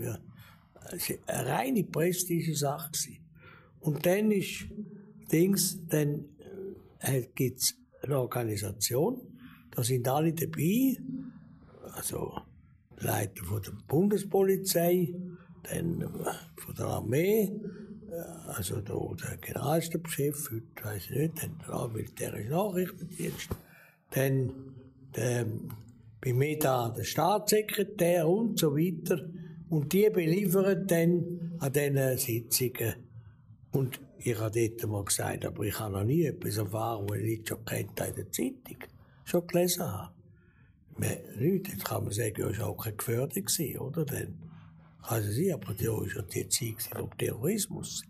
eine 1.26 1.46
reine 1.46 1.84
prestige 1.84 2.54
Sache 2.54 2.90
gewesen. 2.92 3.18
Und 3.80 4.04
dann 4.06 4.30
ist, 4.30 4.66
Dings, 5.30 5.78
dann 5.88 6.24
äh, 7.00 7.22
gibt's 7.34 7.74
eine 8.02 8.18
Organisation, 8.18 9.20
da 9.70 9.82
sind 9.82 10.08
alle 10.08 10.32
dabei, 10.32 10.96
also 11.92 12.40
Leiter 12.98 13.44
von 13.44 13.62
der 13.62 13.72
Bundespolizei, 13.86 15.14
dann 15.64 16.00
äh, 16.00 16.60
von 16.60 16.74
der 16.76 16.86
Armee, 16.86 17.52
äh, 18.10 18.48
also 18.48 18.80
der, 18.80 18.96
der 19.22 19.36
Generalstabschef, 19.38 20.50
heute 20.50 20.84
weiß 20.84 21.10
ich 21.10 21.16
nicht, 21.16 21.42
dann 21.42 21.62
der 21.66 21.88
militärische 21.88 22.50
Nachrichtendienst, 22.50 23.48
dann 24.10 24.52
der, 25.14 25.46
bei 26.20 26.32
mir 26.32 26.58
da 26.58 26.90
der 26.90 27.04
Staatssekretär 27.04 28.28
und 28.28 28.58
so 28.58 28.74
weiter. 28.74 29.28
Und 29.70 29.92
die 29.92 30.08
beliefern 30.08 30.86
dann 30.86 31.52
an 31.58 31.72
diesen 31.72 32.18
Sitzungen. 32.18 32.94
Und 33.72 34.00
ich 34.18 34.38
habe 34.38 34.68
dort 34.68 34.90
mal 34.90 35.04
gesagt, 35.04 35.44
aber 35.44 35.62
ich 35.64 35.78
habe 35.78 35.92
noch 35.92 36.04
nie 36.04 36.24
etwas 36.24 36.56
erfahren, 36.56 37.06
was 37.08 37.18
ich 37.18 37.24
nicht 37.24 37.48
schon 37.48 37.64
kennt 37.64 38.00
in 38.00 38.14
der 38.14 38.30
Zeitung, 38.32 38.78
schon 39.24 39.46
gelesen 39.46 39.84
habe. 39.84 40.12
Nicht, 41.38 41.68
jetzt 41.68 41.84
kann 41.84 42.04
man 42.04 42.12
sagen, 42.12 42.34
ja, 42.40 42.48
ist 42.48 42.60
auch 42.60 42.76
keine 42.76 42.96
Gefährdung 42.96 43.44
gewesen, 43.44 43.78
oder? 43.78 44.04
Dann 44.04 44.38
kann 45.06 45.22
es 45.22 45.36
sein, 45.36 45.52
aber 45.52 45.74
da 45.74 46.04
ist 46.04 46.16
ja 46.16 46.22
die 46.22 46.48
Zeit 46.48 46.82
vom 46.96 47.16
Terrorismus. 47.16 48.02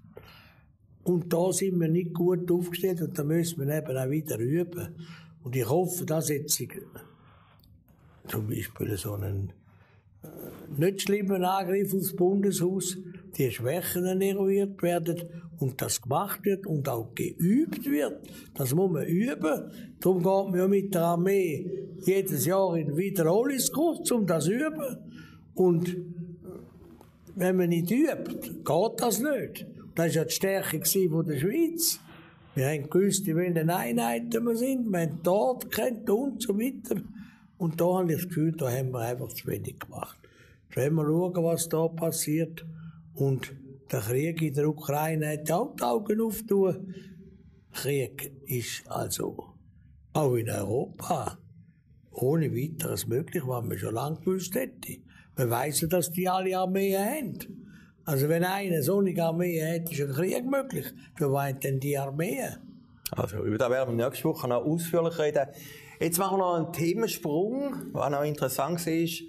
Und 1.03 1.33
da 1.33 1.53
sind 1.53 1.79
wir 1.81 1.89
nicht 1.89 2.15
gut 2.15 2.51
aufgestellt 2.51 3.03
und 3.03 3.19
da 3.19 3.25
müssen 3.25 3.67
wir 3.67 3.77
eben 3.77 3.97
auch 3.97 4.11
wieder 4.11 4.39
üben. 4.39 4.95
Und 5.43 5.57
ich 5.57 5.69
hoffe, 5.69 6.05
dass 6.07 6.29
jetzt 6.29 6.63
zum 8.27 8.49
Beispiel 8.49 8.97
so 8.97 9.15
einen 9.15 9.53
nicht 10.77 11.03
schlimmen 11.03 11.45
Angriff 11.45 11.95
aufs 11.95 12.15
Bundeshaus, 12.15 12.97
die 13.37 13.51
Schwächen 13.51 14.21
eruiert 14.21 14.83
werden 14.83 15.23
und 15.59 15.81
das 15.81 16.01
gemacht 16.01 16.45
wird 16.45 16.67
und 16.67 16.89
auch 16.89 17.15
geübt 17.15 17.85
wird. 17.85 18.21
Das 18.55 18.75
muss 18.75 18.91
man 18.91 19.07
üben. 19.07 19.71
Darum 20.01 20.19
geht 20.19 20.25
man 20.25 20.55
ja 20.55 20.69
mit 20.69 20.95
der 20.95 21.03
Armee 21.03 21.71
jedes 22.05 22.47
Jahr 22.47 22.77
in 22.77 22.97
Wiederholungskurs, 22.97 24.11
um 24.13 24.27
das 24.27 24.45
zu 24.45 24.53
üben. 24.53 24.99
Und 25.55 25.97
wenn 27.35 27.57
man 27.57 27.69
nicht 27.69 27.91
übt, 27.91 28.41
geht 28.65 29.01
das 29.01 29.21
nicht. 29.21 29.67
Das 29.95 30.07
war 30.07 30.15
ja 30.15 30.25
die 30.25 30.35
Stärke 30.35 30.79
der 30.79 31.39
Schweiz. 31.39 32.01
Wir 32.55 32.69
haben 32.69 32.91
gewusst, 32.91 33.27
in 33.29 33.37
welchen 33.37 33.71
Einheiten 33.71 34.45
wir 34.45 34.57
sind, 34.57 34.91
wir 34.91 35.01
haben 35.01 35.21
dort 35.23 35.71
kennt 35.71 36.09
und 36.11 36.43
so 36.43 36.59
weiter. 36.59 37.01
Und 37.59 37.81
da 37.81 37.99
habe 37.99 38.13
ich 38.13 38.19
das 38.21 38.29
Gefühl, 38.29 38.53
da 38.53 38.71
haben 38.71 38.93
wir 38.93 39.01
einfach 39.01 39.29
zu 39.29 39.47
wenig 39.49 39.81
gemacht. 39.81 40.17
Jetzt 40.69 40.77
wollen 40.77 40.95
wir 40.95 41.05
schauen, 41.05 41.45
was 41.45 41.69
da 41.69 41.89
passiert. 41.89 42.65
Und 43.15 43.53
der 43.91 44.01
Krieg 44.01 44.41
in 44.43 44.55
der 44.55 44.69
Ukraine 44.69 45.33
hat 45.33 45.51
auch 45.51 45.75
die 45.75 45.83
Augen 45.83 46.21
auftun. 46.21 46.95
Krieg 47.73 48.33
ist 48.47 48.89
also 48.89 49.55
auch 50.13 50.35
in 50.35 50.49
Europa 50.49 51.39
ohne 52.13 52.53
weiteres 52.53 53.07
möglich, 53.07 53.43
was 53.47 53.65
man 53.65 53.79
schon 53.79 53.95
lange 53.95 54.21
gewusst 54.21 54.55
hätte. 54.55 54.99
Wir 55.37 55.51
wissen, 55.51 55.89
dass 55.89 56.11
die 56.11 56.29
alle 56.29 56.59
Armeen 56.59 56.99
haben. 56.99 57.39
Also 58.05 58.29
wenn 58.29 58.45
einer 58.45 58.83
so 58.83 58.99
eine 58.99 59.23
Armee 59.23 59.63
hat, 59.63 59.91
ist 59.93 60.01
ein 60.01 60.13
Krieg 60.13 60.45
möglich. 60.45 60.87
Für 61.15 61.33
was 61.33 61.59
denn 61.61 61.79
die 61.79 61.97
Armeen? 61.97 62.68
Also 63.13 63.39
über 63.39 63.59
das 63.59 63.71
werden 63.71 63.97
wir 63.97 64.07
nächste 64.07 64.25
Woche 64.25 64.49
noch 64.49 64.65
ausführlich 64.65 65.19
reden. 65.19 65.47
Jetzt 66.01 66.19
machen 66.19 66.39
wir 66.39 66.39
noch 66.39 66.55
einen 66.55 66.73
Themensprung, 66.73 67.91
was 67.93 68.11
noch 68.11 68.23
interessant 68.23 68.87
ist. 68.87 69.23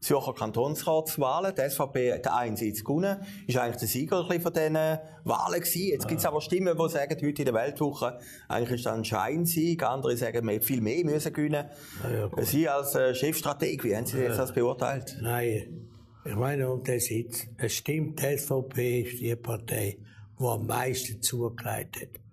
Zürcher 0.00 0.34
Kantonsratswahlen. 0.34 1.54
Die 1.54 1.68
SVP 1.70 2.12
hat 2.12 2.28
einen 2.28 2.56
Sitz 2.56 2.84
gewonnen. 2.84 3.16
Ist 3.46 3.56
eigentlich 3.56 3.76
der 3.76 3.88
Sieger 3.88 4.24
von 4.26 4.52
diesen 4.52 4.74
Wahlen 4.74 5.60
gewesen. 5.60 5.88
Jetzt 5.88 6.06
gibt 6.06 6.20
es 6.20 6.26
aber 6.26 6.42
Stimmen, 6.42 6.76
die 6.76 6.88
sagen, 6.90 7.16
heute 7.26 7.42
in 7.42 7.46
der 7.46 7.54
Weltwoche, 7.54 8.18
eigentlich 8.48 8.80
ist 8.80 8.86
das 8.86 8.94
ein 8.94 9.04
Scheinsieg. 9.04 9.82
Andere 9.82 10.16
sagen, 10.16 10.46
wir 10.46 10.54
hätten 10.54 10.64
viel 10.64 10.82
mehr 10.82 11.04
müssen 11.04 11.32
gewinnen. 11.32 11.66
Ja, 12.02 12.28
ja, 12.36 12.44
Sie 12.44 12.68
als 12.68 12.94
äh, 12.94 13.14
Chefstrateg, 13.14 13.82
wie 13.82 13.96
haben 13.96 14.04
Sie 14.04 14.18
ja. 14.18 14.28
das 14.28 14.52
beurteilt? 14.52 15.16
Nein, 15.22 15.88
ich 16.26 16.36
meine, 16.36 16.70
um 16.70 16.82
den 16.82 17.00
Sitz. 17.00 17.46
Es 17.56 17.72
stimmt, 17.74 18.20
die 18.20 18.36
SVP 18.36 19.00
ist 19.00 19.20
die 19.20 19.34
Partei, 19.36 19.98
die 20.38 20.44
am 20.44 20.66
meisten 20.66 21.22
zugelegt 21.22 22.00
hat. 22.00 22.23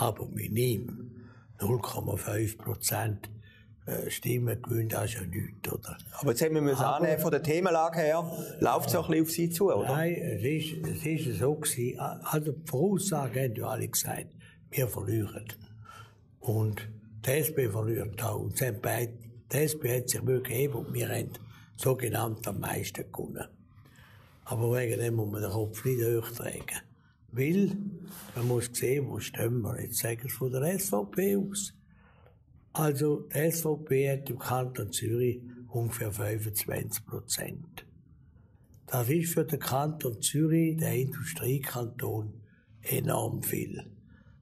Aber 0.00 0.26
mit 0.28 0.56
ihm 0.56 1.10
0,5 1.58 2.56
Prozent 2.56 3.28
äh, 3.86 4.10
Stimmen 4.10 4.60
gewinnt 4.62 4.94
auch 4.94 5.08
schon 5.08 5.30
nichts, 5.30 5.72
oder? 5.72 5.98
Aber 6.20 6.30
jetzt 6.30 6.42
haben 6.42 6.54
wir 6.54 6.78
Aber, 6.78 6.96
annehmen, 6.96 7.18
von 7.18 7.30
der 7.30 7.42
Themenlage 7.42 7.98
her, 7.98 8.32
läuft 8.60 8.88
es 8.88 8.94
auch 8.94 9.08
ein 9.08 9.10
bisschen 9.10 9.24
auf 9.24 9.30
Sie 9.30 9.50
zu, 9.50 9.72
oder? 9.74 9.88
Nein, 9.88 10.14
es 10.14 10.42
ist, 10.44 10.86
es 10.86 11.06
ist 11.06 11.38
so 11.40 11.54
gewesen. 11.54 11.98
Also, 11.98 12.52
die 12.52 12.68
Voraussagen 12.68 13.42
haben 13.42 13.54
ja 13.56 13.66
alle 13.66 13.88
gesagt, 13.88 14.26
wir 14.70 14.88
verlieren. 14.88 15.46
Und 16.40 16.88
die 17.26 17.30
SP 17.42 17.66
verliert 17.68 18.22
auch. 18.22 18.40
Und 18.40 18.60
die 18.60 18.64
SP 19.56 19.88
hat 19.96 20.08
sich 20.08 20.24
wirklich 20.24 20.58
gegeben 20.58 20.74
und 20.74 20.94
wir 20.94 21.08
haben 21.08 21.30
sogenannt 21.76 22.46
am 22.46 22.60
meisten 22.60 23.10
gewonnen. 23.10 23.48
Aber 24.44 24.72
wegen 24.78 25.00
dem 25.00 25.14
muss 25.14 25.30
man 25.30 25.42
den 25.42 25.50
Kopf 25.50 25.84
nicht 25.84 26.02
hochtragen. 26.02 26.87
Weil, 27.30 27.76
man 28.34 28.48
muss 28.48 28.70
sehen, 28.72 29.08
wo 29.08 29.20
stehen 29.20 29.60
wir. 29.62 29.80
Jetzt 29.80 29.98
sagen 29.98 30.22
wir 30.22 30.30
von 30.30 30.50
der 30.50 30.78
SVP 30.78 31.36
aus. 31.36 31.74
Also, 32.72 33.28
die 33.34 33.50
SVP 33.50 34.10
hat 34.10 34.30
im 34.30 34.38
Kanton 34.38 34.92
Zürich 34.92 35.40
ungefähr 35.68 36.12
25 36.12 37.04
Prozent. 37.04 37.86
Das 38.86 39.08
ist 39.10 39.34
für 39.34 39.44
den 39.44 39.58
Kanton 39.58 40.20
Zürich, 40.22 40.76
der 40.78 40.94
Industriekanton, 40.94 42.32
enorm 42.82 43.42
viel. 43.42 43.84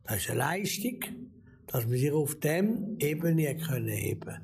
Das 0.05 0.19
ist 0.19 0.31
eine 0.31 0.39
Leistung, 0.39 1.01
dass 1.67 1.91
wir 1.91 1.99
sich 1.99 2.13
auf 2.13 2.39
dem 2.39 2.97
Ebene 3.01 3.57
können 3.57 3.89
heben. 3.89 4.37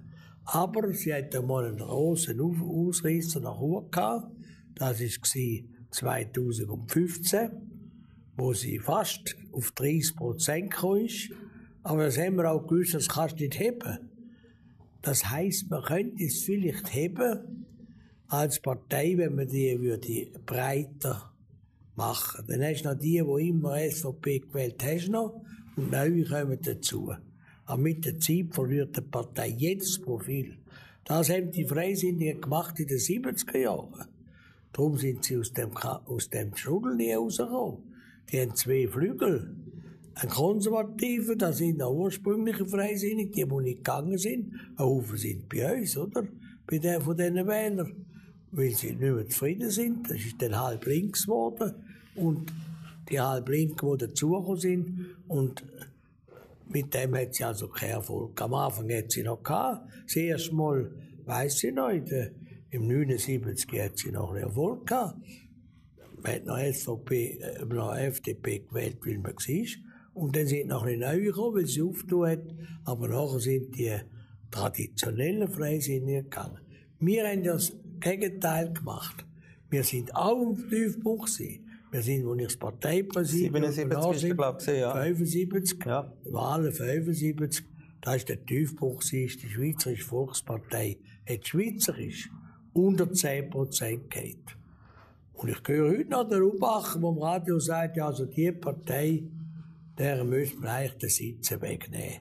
Aber 0.44 0.92
sie 0.92 1.14
hat 1.14 1.34
einmal 1.36 1.66
einen 1.66 1.78
großen 1.78 2.40
Ausreißer 2.40 3.40
nach 3.40 3.60
oben 3.60 3.90
gehabt. 3.90 4.36
Das 4.74 5.00
war 5.00 5.60
2015, 5.90 7.71
wo 8.36 8.52
sie 8.54 8.78
fast 8.78 9.36
auf 9.52 9.72
30 9.72 10.16
Prozent 10.16 10.74
ist. 11.04 11.30
Aber 11.82 12.04
das 12.04 12.18
haben 12.18 12.36
wir 12.36 12.50
auch 12.50 12.66
gewusst, 12.66 12.94
das 12.94 13.08
kannst 13.08 13.38
du 13.38 13.44
nicht 13.44 13.58
heben. 13.58 13.98
Das 15.02 15.30
heisst, 15.30 15.68
man 15.70 15.82
könnte 15.82 16.24
es 16.24 16.44
vielleicht 16.44 16.94
heben 16.94 17.66
als 18.28 18.60
Partei, 18.60 19.14
wenn 19.16 19.34
man 19.34 19.48
die 19.48 19.78
würde 19.80 20.28
breiter 20.46 21.32
machen. 21.96 22.44
Dann 22.46 22.62
hast 22.62 22.82
du 22.82 22.88
noch 22.88 22.98
die, 22.98 23.22
die 23.22 23.48
immer 23.48 23.78
SVP 23.78 24.38
gewählt 24.40 24.82
hast 24.82 25.08
noch, 25.08 25.42
und 25.76 25.90
neue 25.90 26.24
kommen 26.24 26.58
dazu. 26.62 27.12
Aber 27.64 27.82
mit 27.82 28.04
der 28.04 28.18
Zeit 28.18 28.54
verliert 28.54 28.96
die 28.96 29.00
Partei 29.00 29.48
jedes 29.48 30.00
Profil. 30.00 30.58
Das 31.04 31.30
haben 31.30 31.50
die 31.50 31.64
Freisinnigen 31.64 32.40
gemacht 32.40 32.78
in 32.78 32.86
den 32.86 32.98
70er 32.98 33.58
Jahren. 33.58 34.08
Darum 34.72 34.96
sind 34.96 35.24
sie 35.24 35.36
aus 35.36 35.52
dem, 35.52 35.76
aus 35.76 36.30
dem 36.30 36.54
Strudel 36.54 36.96
nie 36.96 37.14
rausgekommen. 37.14 37.91
Die 38.30 38.40
haben 38.40 38.54
zwei 38.54 38.86
Flügel. 38.86 39.56
Ein 40.14 40.28
Konservativer, 40.28 41.36
das 41.36 41.58
sind 41.58 41.82
auch 41.82 41.94
ursprüngliche 41.94 42.66
Freisinnigen, 42.66 43.32
die, 43.32 43.44
die 43.44 43.62
nicht 43.62 43.78
gegangen 43.78 44.18
sind. 44.18 44.52
Ein 44.76 44.84
Haufen 44.84 45.16
sind 45.16 45.48
bei 45.48 45.78
uns, 45.78 45.96
oder? 45.96 46.26
Bei 46.66 46.78
der 46.78 47.00
von 47.00 47.16
diesen 47.16 47.46
Wählern. 47.46 48.06
Weil 48.50 48.70
sie 48.72 48.88
nicht 48.88 49.00
mehr 49.00 49.26
zufrieden 49.26 49.70
sind. 49.70 50.10
Das 50.10 50.18
ist 50.18 50.40
dann 50.40 50.58
halb 50.58 50.84
links 50.84 51.24
geworden. 51.24 51.72
Und 52.14 52.52
die 53.08 53.20
halb 53.20 53.48
Linken, 53.48 53.90
die 53.92 54.06
dazugekommen 54.06 54.60
sind. 54.60 55.06
Und 55.28 55.64
mit 56.68 56.92
dem 56.94 57.14
hat 57.16 57.34
sie 57.34 57.44
also 57.44 57.68
keinen 57.68 57.92
Erfolg. 57.92 58.40
Am 58.40 58.54
Anfang 58.54 58.90
hat 58.92 59.10
sie 59.10 59.22
noch 59.22 59.42
gehabt. 59.42 59.90
Das 60.04 60.16
erste 60.16 60.54
Mal, 60.54 60.90
weiss 61.24 61.58
sie 61.58 61.72
noch, 61.72 61.90
im 61.90 62.86
79 62.86 63.80
hat 63.80 63.98
sie 63.98 64.10
noch 64.10 64.30
einen 64.30 64.44
Erfolg 64.44 64.86
gehabt. 64.86 65.16
Man 66.22 66.44
noch 66.44 66.58
SVP, 66.58 67.38
äh, 67.40 67.64
noch 67.64 67.94
FDP 67.94 68.60
gewählt, 68.60 68.98
weil 69.04 69.18
man 69.18 69.34
war. 69.34 69.66
Und 70.14 70.36
dann 70.36 70.46
sind 70.46 70.68
noch 70.68 70.84
ein 70.84 70.98
neue 70.98 71.22
gekommen, 71.22 71.56
weil 71.56 71.66
sie 71.66 71.82
aufgetan 71.82 72.26
hat. 72.26 72.54
Aber 72.84 73.08
nachher 73.08 73.40
sind 73.40 73.76
die 73.76 73.96
traditionellen 74.50 75.48
Freisinnigen 75.48 76.24
gegangen. 76.24 76.60
Wir 77.00 77.26
haben 77.28 77.42
das 77.42 77.72
Gegenteil 77.98 78.72
gemacht. 78.72 79.24
Wir 79.70 79.84
sind 79.84 80.14
auch 80.14 80.42
im 80.42 80.68
Tiefpunkt 80.68 81.26
gewesen. 81.26 81.66
Wir 81.90 82.02
sind, 82.02 82.24
wo 82.26 82.34
ich 82.34 82.44
das 82.44 82.56
Parteipräsidium 82.56 83.70
77 83.70 84.30
ist 84.30 84.36
glaube 84.36 84.58
ich, 84.60 84.78
ja. 84.78 85.02
75, 85.02 85.84
ja. 85.84 86.12
Wahlen 86.24 86.72
75, 86.72 87.66
da 88.00 88.14
ist 88.14 88.28
der 88.28 88.44
Tiefbruch, 88.44 89.02
die 89.04 89.28
Schweizerische 89.28 90.04
Volkspartei 90.04 90.98
hat 91.28 91.46
schweizerisch 91.46 92.30
unter 92.72 93.12
10 93.12 93.50
Prozent 93.50 94.10
geht. 94.10 94.56
Und 95.42 95.48
ich 95.48 95.58
höre 95.66 95.90
heute 95.90 96.10
noch 96.10 96.28
den 96.28 96.40
Rubacher, 96.40 97.00
der 97.00 97.08
im 97.08 97.18
Radio 97.18 97.58
sagt, 97.58 97.96
ja, 97.96 98.06
also 98.06 98.26
die 98.26 98.52
Partei, 98.52 99.24
der 99.98 100.24
müsste 100.24 100.70
eigentlich 100.70 100.98
den 100.98 101.08
Sitz 101.10 101.50
wegnehmen. 101.60 102.20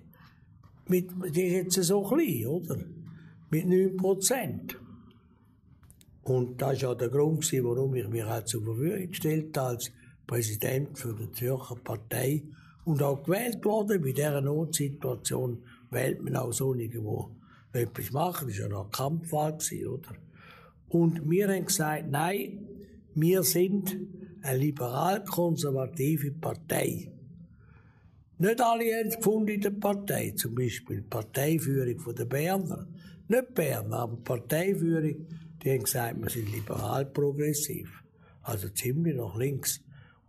Mit, 0.87 1.11
die 1.35 1.43
ist 1.43 1.75
jetzt 1.77 1.87
so 1.87 2.01
klein, 2.03 2.47
oder? 2.47 2.77
mit 3.51 3.65
9 3.67 3.97
Prozent. 3.97 4.77
Und 6.23 6.61
das 6.61 6.81
war 6.81 6.89
ja 6.91 6.95
der 6.95 7.09
Grund, 7.09 7.51
warum 7.63 7.95
ich 7.95 8.07
mich 8.07 8.23
auch 8.23 8.45
zur 8.45 8.63
Verfügung 8.63 9.09
gestellt 9.09 9.57
habe 9.57 9.69
als 9.69 9.91
Präsident 10.25 10.97
für 10.97 11.13
die 11.13 11.31
Zürcher 11.33 11.75
Partei 11.75 12.43
und 12.85 13.03
auch 13.03 13.23
gewählt 13.23 13.63
worden. 13.65 14.01
Bei 14.01 14.11
dieser 14.11 14.41
Notsituation 14.41 15.63
wählt 15.89 16.21
man 16.23 16.37
auch 16.37 16.53
so 16.53 16.73
nicht, 16.73 16.95
wo 16.97 17.29
etwas 17.73 18.11
machen. 18.11 18.47
Das 18.47 18.57
war 18.59 18.65
ja 18.65 18.69
noch 18.69 18.85
ein 18.85 18.91
Kampfwahl, 18.91 19.57
oder? 19.87 20.15
Und 20.87 21.29
wir 21.29 21.49
haben 21.49 21.65
gesagt, 21.65 22.09
nein, 22.09 22.67
wir 23.15 23.43
sind 23.43 23.97
eine 24.41 24.57
liberal-konservative 24.57 26.31
Partei. 26.31 27.11
Nicht 28.37 28.59
alle 28.59 28.85
haben 28.85 29.07
es 29.07 29.17
gefunden 29.17 29.49
in 29.49 29.61
der 29.61 29.71
Partei, 29.71 30.31
zum 30.31 30.55
Beispiel 30.55 30.97
die 30.97 31.07
Parteiführung 31.07 32.15
der 32.15 32.25
Berner. 32.25 32.87
Nicht 33.27 33.53
Berner, 33.53 33.99
aber 33.99 34.15
die 34.15 34.23
Parteiführung, 34.23 35.27
die 35.63 35.71
haben 35.71 35.83
gesagt, 35.83 36.19
wir 36.19 36.29
sind 36.29 36.51
liberal-progressiv. 36.51 38.03
Also 38.41 38.69
ziemlich 38.69 39.15
nach 39.15 39.37
links. 39.37 39.81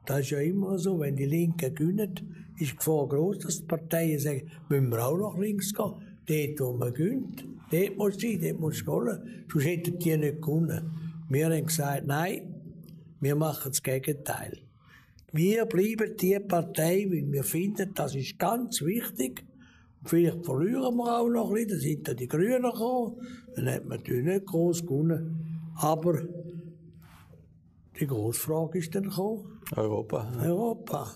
Das 0.04 0.20
ist 0.20 0.30
ja 0.30 0.40
immer 0.40 0.78
so, 0.78 1.00
wenn 1.00 1.16
die 1.16 1.24
Linken 1.24 1.74
gewinnen, 1.74 2.52
ist 2.58 2.72
die 2.72 2.76
Gefahr 2.76 3.08
groß, 3.08 3.38
dass 3.38 3.60
die 3.60 3.66
Parteien 3.66 4.18
sagen, 4.18 4.50
müssen 4.68 4.90
wir 4.90 5.06
auch 5.06 5.16
nach 5.16 5.38
links 5.38 5.72
gehen. 5.72 5.94
Dort, 6.26 6.60
wo 6.60 6.72
man 6.76 6.92
gewinnt, 6.92 7.46
dort 7.70 7.96
muss 7.96 8.20
sein, 8.20 8.40
dort 8.42 8.60
muss 8.60 8.74
es 8.74 8.84
gehen. 8.84 9.46
Sonst 9.50 9.64
hätten 9.64 9.98
die 9.98 10.16
nicht 10.16 10.42
gewonnen. 10.42 10.90
Wir 11.30 11.46
haben 11.46 11.66
gesagt, 11.66 12.06
nein, 12.06 12.51
wir 13.22 13.36
machen 13.36 13.70
das 13.70 13.82
Gegenteil. 13.82 14.58
Wir 15.32 15.64
bleiben 15.64 16.16
die 16.20 16.38
Partei, 16.40 17.06
weil 17.08 17.30
wir 17.30 17.44
finden, 17.44 17.94
das 17.94 18.16
ist 18.16 18.36
ganz 18.36 18.82
wichtig. 18.82 19.44
Vielleicht 20.04 20.44
verlieren 20.44 20.96
wir 20.96 21.20
auch 21.20 21.28
noch 21.28 21.50
ein 21.50 21.54
bisschen, 21.54 21.68
dann 21.68 21.80
sind 21.80 22.08
da 22.08 22.14
die 22.14 22.26
Grünen 22.26 22.62
gekommen, 22.62 23.16
dann 23.54 23.70
hat 23.70 23.86
man 23.86 23.98
natürlich 23.98 24.24
nicht 24.24 24.46
groß 24.46 24.82
gewonnen. 24.82 25.70
Aber 25.76 26.20
die 28.00 28.06
grosse 28.08 28.40
Frage 28.40 28.80
ist 28.80 28.92
dann 28.92 29.04
gekommen. 29.04 29.60
Europa. 29.76 30.32
Europa. 30.42 31.14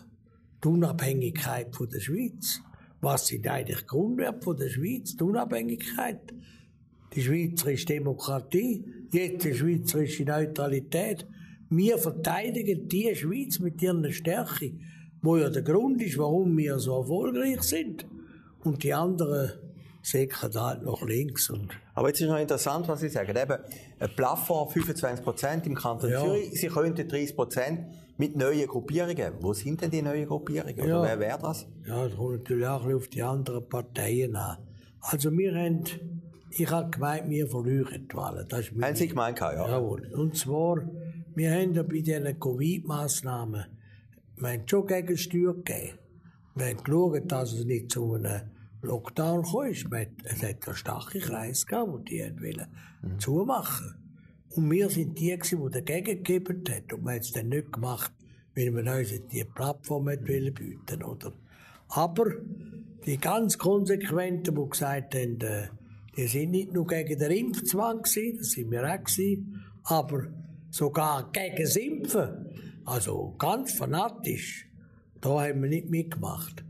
Die 0.63 0.69
Unabhängigkeit 0.69 1.75
von 1.75 1.89
der 1.89 1.99
Schweiz. 1.99 2.61
Was 3.01 3.27
sind 3.27 3.49
eigentlich 3.49 3.81
die 3.81 3.87
Grundwerte 3.87 4.55
der 4.55 4.69
Schweiz? 4.69 5.17
Die 5.17 5.25
Unabhängigkeit. 5.25 6.21
Die 7.15 7.23
schweizerische 7.23 7.87
Demokratie, 7.87 8.85
jetzt 9.11 9.45
die 9.45 9.55
schweizerische 9.55 10.25
Neutralität. 10.25 11.27
Wir 11.69 11.99
verteidigen 11.99 12.89
die 12.89 13.15
Schweiz 13.15 13.59
mit 13.59 13.83
ihrer 13.83 14.13
Stärke, 14.13 14.73
wo 15.23 15.37
ja 15.37 15.51
der 15.51 15.63
Grund 15.63 16.01
ist, 16.03 16.19
warum 16.19 16.57
wir 16.57 16.79
so 16.79 16.99
erfolgreich 16.99 17.63
sind. 17.63 18.07
Und 18.63 18.83
die 18.83 18.95
anderen 18.95 19.53
säcken 20.03 20.41
halt 20.41 20.85
nach 20.85 21.03
links. 21.03 21.53
Aber 21.95 22.09
jetzt 22.09 22.21
ist 22.21 22.29
noch 22.29 22.39
interessant, 22.39 22.87
was 22.87 23.01
Sie 23.01 23.09
sagen. 23.09 23.37
Eben, 23.37 23.59
ein 23.99 24.11
Plafond 24.15 24.71
25 24.73 25.67
im 25.67 25.75
Kanton 25.75 26.11
ja. 26.11 26.23
Zürich. 26.23 26.61
Sie 26.61 26.69
könnten 26.69 27.09
30% 27.09 27.85
mit 28.17 28.37
neuen 28.37 28.67
Gruppierungen. 28.67 29.33
Wo 29.41 29.53
sind 29.53 29.83
denn 29.83 29.91
die 29.91 30.03
neuen 30.03 30.27
Gruppierungen? 30.27 30.81
Oder 30.81 31.03
wer 31.03 31.19
wäre 31.19 31.39
das? 31.41 31.67
Ja, 31.87 32.05
das 32.05 32.17
kommt 32.17 32.39
natürlich 32.39 32.67
auch 32.67 32.87
auf 32.87 33.09
die 33.09 33.23
anderen 33.23 33.69
Parteien 33.69 34.37
an. 34.37 34.59
Also 35.01 35.31
wir 35.33 35.55
haben, 35.55 35.85
ich 36.51 36.71
habe 36.71 36.91
gemeint, 36.91 37.29
wir 37.29 37.47
verlieren 37.49 38.09
die 38.11 38.17
Wahlen. 38.17 38.47
Das 38.49 38.61
ist 38.61 38.81
haben 38.81 38.97
Sie 38.97 39.09
gemeint, 39.09 39.41
ja? 39.41 39.53
Jawohl. 39.53 40.07
Und 40.15 40.37
zwar, 40.37 40.83
wir 41.37 41.53
haben 41.53 41.75
ja 41.75 41.83
bei 41.83 42.01
diesen 42.01 42.41
Covid-Massnahmen, 42.41 43.67
schon 44.67 44.87
Gegensteuer 44.87 45.55
gegeben. 45.55 45.99
Wir 46.55 46.67
haben 46.69 46.83
geschaut, 46.83 47.31
dass 47.31 47.53
es 47.53 47.67
nicht 47.67 47.93
zu 47.93 48.15
einem 48.15 48.41
Lockdown 48.81 49.43
kam. 49.43 49.67
Es 50.25 50.43
hat 50.43 50.67
einen 50.67 50.77
starken 50.77 51.21
Kreis 51.21 51.67
gehabt, 51.67 52.09
die 52.09 52.21
wollen 52.21 52.67
mhm. 53.03 53.19
zumachen. 53.19 53.95
Und 54.51 54.71
wir 54.71 54.89
sind 54.89 55.19
die, 55.19 55.37
die 55.37 55.71
dagegen 55.71 56.25
gegeben 56.25 56.65
haben. 56.71 56.99
Und 56.99 57.05
wir 57.05 57.13
haben 57.13 57.21
es 57.21 57.33
dann 57.33 57.49
nicht 57.51 57.71
gemacht, 57.71 58.13
weil 58.55 58.75
wir 58.75 58.97
uns 58.97 59.13
die 59.31 59.45
Plattform 59.45 60.07
bieten 60.07 60.55
bieten 60.55 61.03
oder? 61.03 61.33
Aber 61.89 62.33
die 63.05 63.19
ganz 63.19 63.59
Konsequenten, 63.59 64.55
die 64.55 64.71
gesagt 64.71 65.15
haben, 65.15 65.41
äh, 65.43 65.69
die 66.17 66.27
sind 66.27 66.53
nicht 66.53 66.73
nur 66.73 66.87
gegen 66.87 67.19
den 67.19 67.31
Impfzwang 67.31 68.03
gewesen, 68.03 68.39
das 68.39 68.53
sind 68.53 68.71
wir 68.71 68.85
auch 68.85 69.05
gewesen, 69.05 69.63
aber 69.85 70.29
sogar 70.77 71.31
gegen 71.33 71.57
das 71.57 71.77
Impfen. 71.77 72.29
Also 72.85 73.35
ganz 73.39 73.73
fanatisch. 73.73 74.69
Da 75.21 75.31
haben 75.41 75.63
wir 75.63 75.71
nicht 75.71 75.89
mitgemacht. 75.89 76.65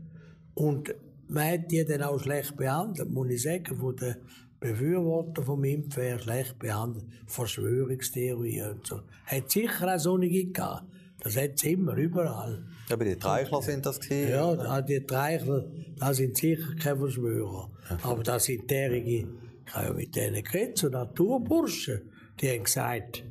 Und 0.53 0.95
man 1.27 1.51
hat 1.51 1.71
die 1.71 1.83
dann 1.83 2.03
auch 2.03 2.19
schlecht 2.19 2.55
behandelt, 2.55 3.09
muss 3.09 3.29
ich 3.29 3.43
sagen, 3.43 3.77
von 3.77 3.95
den 3.95 4.15
Befürwortern 4.59 5.45
vom 5.45 5.63
Impfen 5.63 6.03
her 6.03 6.19
schlecht 6.19 6.57
behandelt. 6.57 7.05
Verschwörungstheorien 7.27 8.71
und 8.71 8.87
so. 8.87 9.01
Hat 9.25 9.51
sicher 9.51 9.93
auch 9.93 9.99
so 9.99 10.17
nicht 10.17 10.53
gehabt. 10.53 10.85
Das 11.19 11.35
hat 11.35 11.55
es 11.55 11.63
immer, 11.63 11.95
überall. 11.95 12.63
Aber 12.89 13.03
die 13.03 13.15
Treichler 13.15 13.61
sind 13.61 13.85
das 13.85 13.99
gewesen? 13.99 14.31
Ja, 14.31 14.81
die 14.81 15.01
Treichler, 15.01 15.65
das 15.99 16.17
sind 16.17 16.37
sicher 16.37 16.75
keine 16.81 16.97
Verschwörer. 16.97 17.69
Aber 18.03 18.23
das 18.23 18.45
sind 18.45 18.69
derige, 18.69 19.27
ich 19.65 19.73
habe 19.73 19.87
ja 19.87 19.93
mit 19.93 20.15
denen 20.15 20.43
geredet, 20.43 20.77
so 20.77 20.87
Naturburschen, 20.87 22.01
die 22.39 22.49
haben 22.49 22.63
gesagt, 22.63 23.23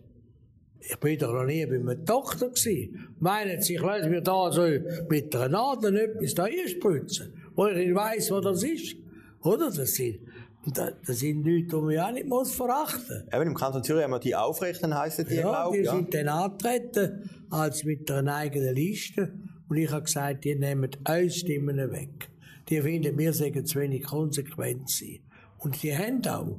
ich 0.81 0.97
bin 0.97 1.19
doch 1.19 1.33
noch 1.33 1.45
nie 1.45 1.65
bei 1.67 1.79
meiner 1.79 2.05
Tochter 2.05 2.49
gewesen. 2.49 3.09
Meinen 3.19 3.61
Sie, 3.61 3.75
ich 3.75 3.81
lasse 3.81 4.09
mir 4.09 4.21
da 4.21 4.51
so 4.53 4.62
mit 5.09 5.35
einer 5.35 5.49
Nadel 5.49 5.97
etwas 5.97 6.35
da 6.35 6.45
einspritzen? 6.45 7.33
wo 7.57 7.67
ich 7.67 7.95
weiss, 7.95 8.31
wo 8.31 8.41
das 8.41 8.62
ist. 8.62 8.97
Oder? 9.43 9.71
Das 9.71 9.95
sind, 9.95 10.21
das 10.67 11.19
sind 11.19 11.45
Leute, 11.45 11.67
die 11.67 11.77
man 11.77 11.99
auch 11.99 12.12
nicht 12.12 12.27
muss 12.27 12.55
verachten 12.55 13.25
muss. 13.25 13.35
Eben 13.35 13.51
im 13.51 13.55
Kanton 13.55 13.83
Zürich 13.83 14.05
haben 14.05 14.11
wir 14.12 14.21
die 14.21 14.37
Aufrechten, 14.37 14.95
heissen 14.95 15.27
die, 15.27 15.37
ja, 15.37 15.43
glaube 15.43 15.79
die 15.79 15.85
ja. 15.85 15.95
sind 15.95 16.15
dann 16.15 16.29
angetreten, 16.29 17.31
als 17.51 17.85
mit 17.85 18.11
einer 18.11 18.35
eigenen 18.35 18.75
Liste. 18.75 19.33
Und 19.69 19.77
ich 19.79 19.91
habe 19.91 20.03
gesagt, 20.03 20.45
die 20.45 20.55
nehmen 20.55 20.91
uns 21.09 21.37
Stimmen 21.37 21.79
weg. 21.91 22.29
Die 22.69 22.81
finden, 22.81 23.17
wir 23.19 23.33
sagen 23.33 23.65
zu 23.65 23.81
wenig 23.81 24.05
konsequent 24.05 24.91
sein. 24.91 25.21
Und 25.59 25.83
die 25.83 25.97
haben 25.97 26.25
auch, 26.27 26.59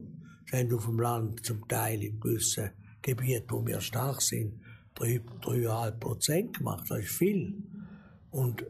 sie 0.49 0.57
haben 0.57 0.73
auf 0.73 0.85
dem 0.85 0.99
Land 0.99 1.45
zum 1.45 1.67
Teil 1.67 2.03
in 2.03 2.19
gewissen 2.19 2.71
Gebieten, 3.01 3.47
wo 3.49 3.65
wir 3.65 3.81
stark 3.81 4.21
sind, 4.21 4.59
3,5 4.95 5.91
Prozent 5.99 6.57
gemacht. 6.57 6.85
Das 6.89 6.99
ist 6.99 7.11
viel. 7.11 7.63
Und 8.31 8.65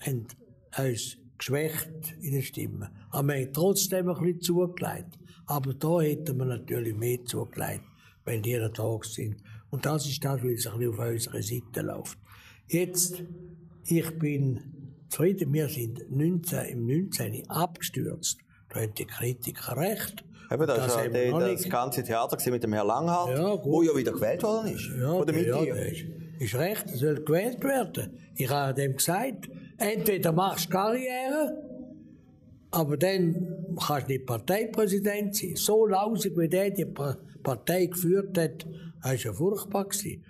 haben 0.00 0.26
uns 0.78 1.16
geschwächt 1.38 2.14
in 2.20 2.32
der 2.32 2.42
Stimme. 2.42 2.90
Aber 3.10 3.28
wir 3.28 3.46
haben 3.46 3.52
trotzdem 3.52 4.08
ein 4.08 4.14
bisschen 4.14 4.40
zugelegt. 4.40 5.18
Aber 5.46 5.74
da 5.74 6.00
hätten 6.00 6.38
wir 6.38 6.46
natürlich 6.46 6.94
mehr 6.94 7.24
zugelegt, 7.24 7.84
wenn 8.24 8.42
die 8.42 8.58
da 8.58 8.98
sind. 9.02 9.36
Und 9.70 9.84
das 9.84 10.06
ist 10.06 10.24
das, 10.24 10.42
es 10.42 10.66
ein 10.66 10.88
auf 10.88 10.98
unserer 10.98 11.42
Seite 11.42 11.82
läuft. 11.82 12.18
Jetzt, 12.68 13.22
ich 13.86 14.18
bin 14.18 14.60
zufrieden, 15.08 15.52
wir 15.52 15.68
sind 15.68 16.10
19, 16.10 16.64
im 16.66 16.86
19. 16.86 17.50
abgestürzt. 17.50 18.38
Da 18.68 18.80
haben 18.80 18.94
die 18.94 19.04
Kritiker 19.04 19.76
recht. 19.76 20.24
Eben, 20.50 20.66
das, 20.66 20.86
das, 20.86 20.96
ja 20.96 21.08
die, 21.08 21.30
das 21.30 21.68
ganze 21.68 22.02
Theater 22.02 22.50
mit 22.50 22.62
dem 22.62 22.72
Herrn 22.72 22.86
Langhardt, 22.86 23.38
ja, 23.38 23.64
wo 23.64 23.82
ja 23.82 23.96
wieder 23.96 24.12
gewählt 24.12 24.42
worden 24.42 24.74
ist. 24.74 24.90
Ja, 24.98 25.12
Oder 25.12 25.32
mit 25.32 25.46
ja, 25.46 25.58
ist, 25.62 26.04
ist 26.38 26.54
recht, 26.54 26.84
er 26.90 26.96
soll 26.96 27.24
gewählt 27.24 27.62
werden. 27.62 28.18
Ich 28.36 28.50
habe 28.50 28.74
dem 28.74 28.96
gesagt, 28.96 29.48
entweder 29.78 30.32
machst 30.32 30.66
du 30.66 30.70
Karriere, 30.70 31.56
aber 32.70 32.96
dann 32.96 33.76
kannst 33.86 34.08
du 34.08 34.12
nicht 34.12 34.26
Parteipräsident 34.26 35.36
sein. 35.36 35.56
So 35.56 35.86
lausig, 35.86 36.36
wie 36.36 36.48
der 36.48 36.70
die 36.70 36.84
Partei 36.84 37.86
geführt 37.86 38.36
hat, 38.36 38.66
das 39.02 39.12
war 39.12 39.14
ja 39.14 39.32
furchtbar. 39.32 39.84
Gewesen. 39.84 40.24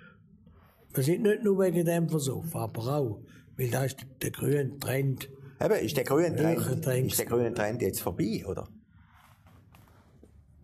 Wir 0.93 1.03
sind 1.03 1.23
nicht 1.23 1.43
nur 1.43 1.59
wegen 1.59 1.85
dem 1.85 2.07
versucht, 2.07 2.55
aber 2.55 2.81
auch, 2.87 3.19
weil 3.57 3.69
das 3.69 3.87
ist 3.87 3.97
der 4.21 4.31
grüne 4.31 4.77
Trend. 4.79 5.29
Eben, 5.61 5.85
ist 5.85 5.97
der 5.97 6.03
grüne 6.03 6.35
Trend, 6.35 6.83
Trend, 6.83 7.07
ist 7.07 7.19
der 7.19 7.25
grüne 7.25 7.53
Trend 7.53 7.81
jetzt 7.81 8.01
vorbei, 8.01 8.43
oder? 8.45 8.67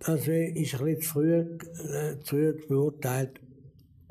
Das 0.04 0.28
ist 0.28 0.30
ein 0.30 0.54
bisschen 0.96 1.60
zu 2.22 2.24
früh, 2.24 2.50
äh, 2.50 2.68
beurteilt. 2.68 3.40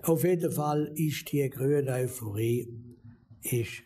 Auf 0.03 0.22
jeden 0.22 0.53
Fall 0.53 0.92
ist 0.94 1.33
die 1.33 1.50
grüne 1.50 1.90
Euphorie 1.90 2.68
ist 3.42 3.83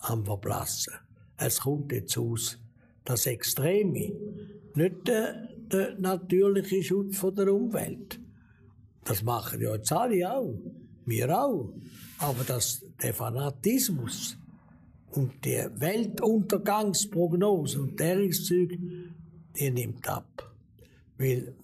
am 0.00 0.22
Verblassen. 0.22 0.92
Es 1.38 1.60
kommt 1.60 1.92
jetzt 1.92 2.18
aus, 2.18 2.58
das 3.04 3.24
Extreme, 3.24 4.12
nicht 4.74 5.08
der, 5.08 5.48
der 5.72 5.98
natürliche 5.98 6.82
Schutz 6.82 7.16
von 7.16 7.34
der 7.34 7.54
Umwelt. 7.54 8.20
Das 9.04 9.22
machen 9.22 9.62
ja 9.62 9.76
jetzt 9.76 9.90
alle 9.92 10.30
auch, 10.30 10.60
wir 11.06 11.42
auch. 11.42 11.72
Aber 12.18 12.44
das, 12.46 12.84
der 13.02 13.14
Fanatismus 13.14 14.36
und 15.12 15.42
die 15.42 15.64
Weltuntergangsprognose 15.74 17.80
und 17.80 17.98
Zeug, 17.98 18.78
die 19.58 19.70
nimmt 19.70 20.06
ab. 20.06 20.52
Weil 21.18 21.54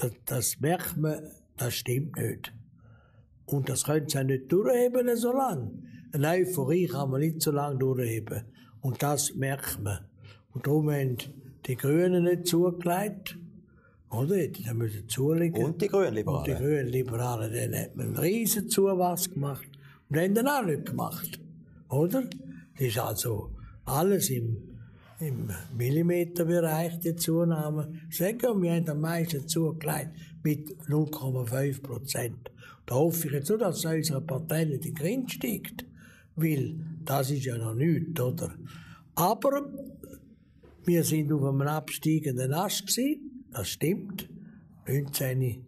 das, 0.00 0.12
das 0.24 0.60
merkt 0.60 0.96
man, 0.96 1.20
das 1.56 1.74
stimmt 1.74 2.16
nicht. 2.16 2.52
Und 3.46 3.68
das 3.68 3.84
können 3.84 4.08
sie 4.08 4.24
nicht 4.24 4.50
durchheben 4.50 5.14
so 5.16 5.32
lange. 5.32 5.70
Eine 6.12 6.28
Euphorie 6.28 6.86
kann 6.86 7.10
man 7.10 7.20
nicht 7.20 7.42
so 7.42 7.50
lange 7.50 7.78
durchheben. 7.78 8.44
Und 8.80 9.02
das 9.02 9.34
merkt 9.34 9.82
man. 9.82 9.98
Und 10.52 10.66
darum 10.66 10.90
haben 10.90 11.16
die 11.66 11.76
Grünen 11.76 12.24
nicht 12.24 12.46
zugelegt. 12.46 13.38
Oder? 14.10 14.46
Die 14.48 14.74
müssen 14.74 15.08
zulegen. 15.08 15.64
Und 15.64 15.80
die 15.80 15.88
Grünliberalen. 15.88 16.38
Und 16.38 16.46
die 16.46 16.64
Grünliberalen, 16.64 17.52
dann 17.52 17.80
hat 17.80 17.96
man 17.96 18.06
einen 18.08 18.16
riesen 18.16 18.68
Zuwachs 18.68 19.30
gemacht. 19.30 19.68
Und 20.08 20.18
haben 20.18 20.34
dann 20.34 20.48
auch 20.48 20.64
nicht 20.64 20.86
gemacht. 20.86 21.40
Oder? 21.88 22.22
Das 22.22 22.86
ist 22.86 22.98
also 22.98 23.50
alles 23.84 24.30
im, 24.30 24.71
im 25.22 25.50
Millimeterbereich 25.76 26.98
die 26.98 27.14
Zunahme. 27.14 27.92
Sagen 28.10 28.62
wir, 28.62 28.72
haben 28.72 28.88
am 28.88 29.00
meisten 29.00 29.46
zugelegt 29.46 30.10
mit 30.42 30.68
0,5 30.88 31.82
Prozent. 31.82 32.50
Da 32.86 32.96
hoffe 32.96 33.28
ich 33.28 33.32
jetzt 33.32 33.48
nur, 33.48 33.58
dass 33.58 33.84
unsere 33.84 34.20
Partei 34.20 34.64
nicht 34.64 34.84
in 34.84 34.94
den 34.94 34.94
Grind 34.94 35.32
steigt. 35.32 35.84
Weil 36.34 36.74
das 37.04 37.30
ist 37.30 37.44
ja 37.44 37.56
noch 37.56 37.74
nichts, 37.74 38.20
oder? 38.20 38.54
Aber 39.14 39.70
wir 40.84 41.04
sind 41.04 41.32
auf 41.32 41.44
einem 41.44 41.62
absteigenden 41.62 42.52
Ast 42.52 42.86
gewesen. 42.86 43.46
Das 43.52 43.68
stimmt. 43.68 44.28
19 44.88 45.64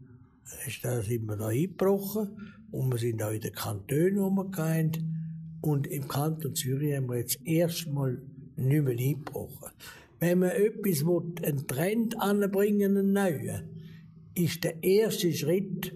ist 0.66 0.84
da, 0.84 1.00
sind 1.02 1.26
wir 1.26 1.36
da 1.36 1.48
eingebrochen. 1.48 2.54
Und 2.72 2.90
wir 2.90 2.98
sind 2.98 3.22
auch 3.22 3.30
in 3.30 3.40
den 3.40 3.52
Kantonen 3.52 4.18
umgegangen. 4.18 5.58
Und 5.60 5.86
im 5.86 6.08
Kanton 6.08 6.54
Zürich 6.54 6.96
haben 6.96 7.08
wir 7.08 7.18
jetzt 7.18 7.38
erstmal 7.46 8.20
nicht 8.56 8.84
mehr 8.84 8.98
eingebrochen. 8.98 9.70
Wenn 10.20 10.38
man 10.38 10.50
etwas 10.50 11.04
will, 11.04 11.34
einen 11.42 11.66
Trend 11.66 12.20
anbringen, 12.20 12.96
einen 12.96 13.12
neuen, 13.12 13.68
ist 14.34 14.64
der 14.64 14.82
erste 14.82 15.32
Schritt 15.32 15.92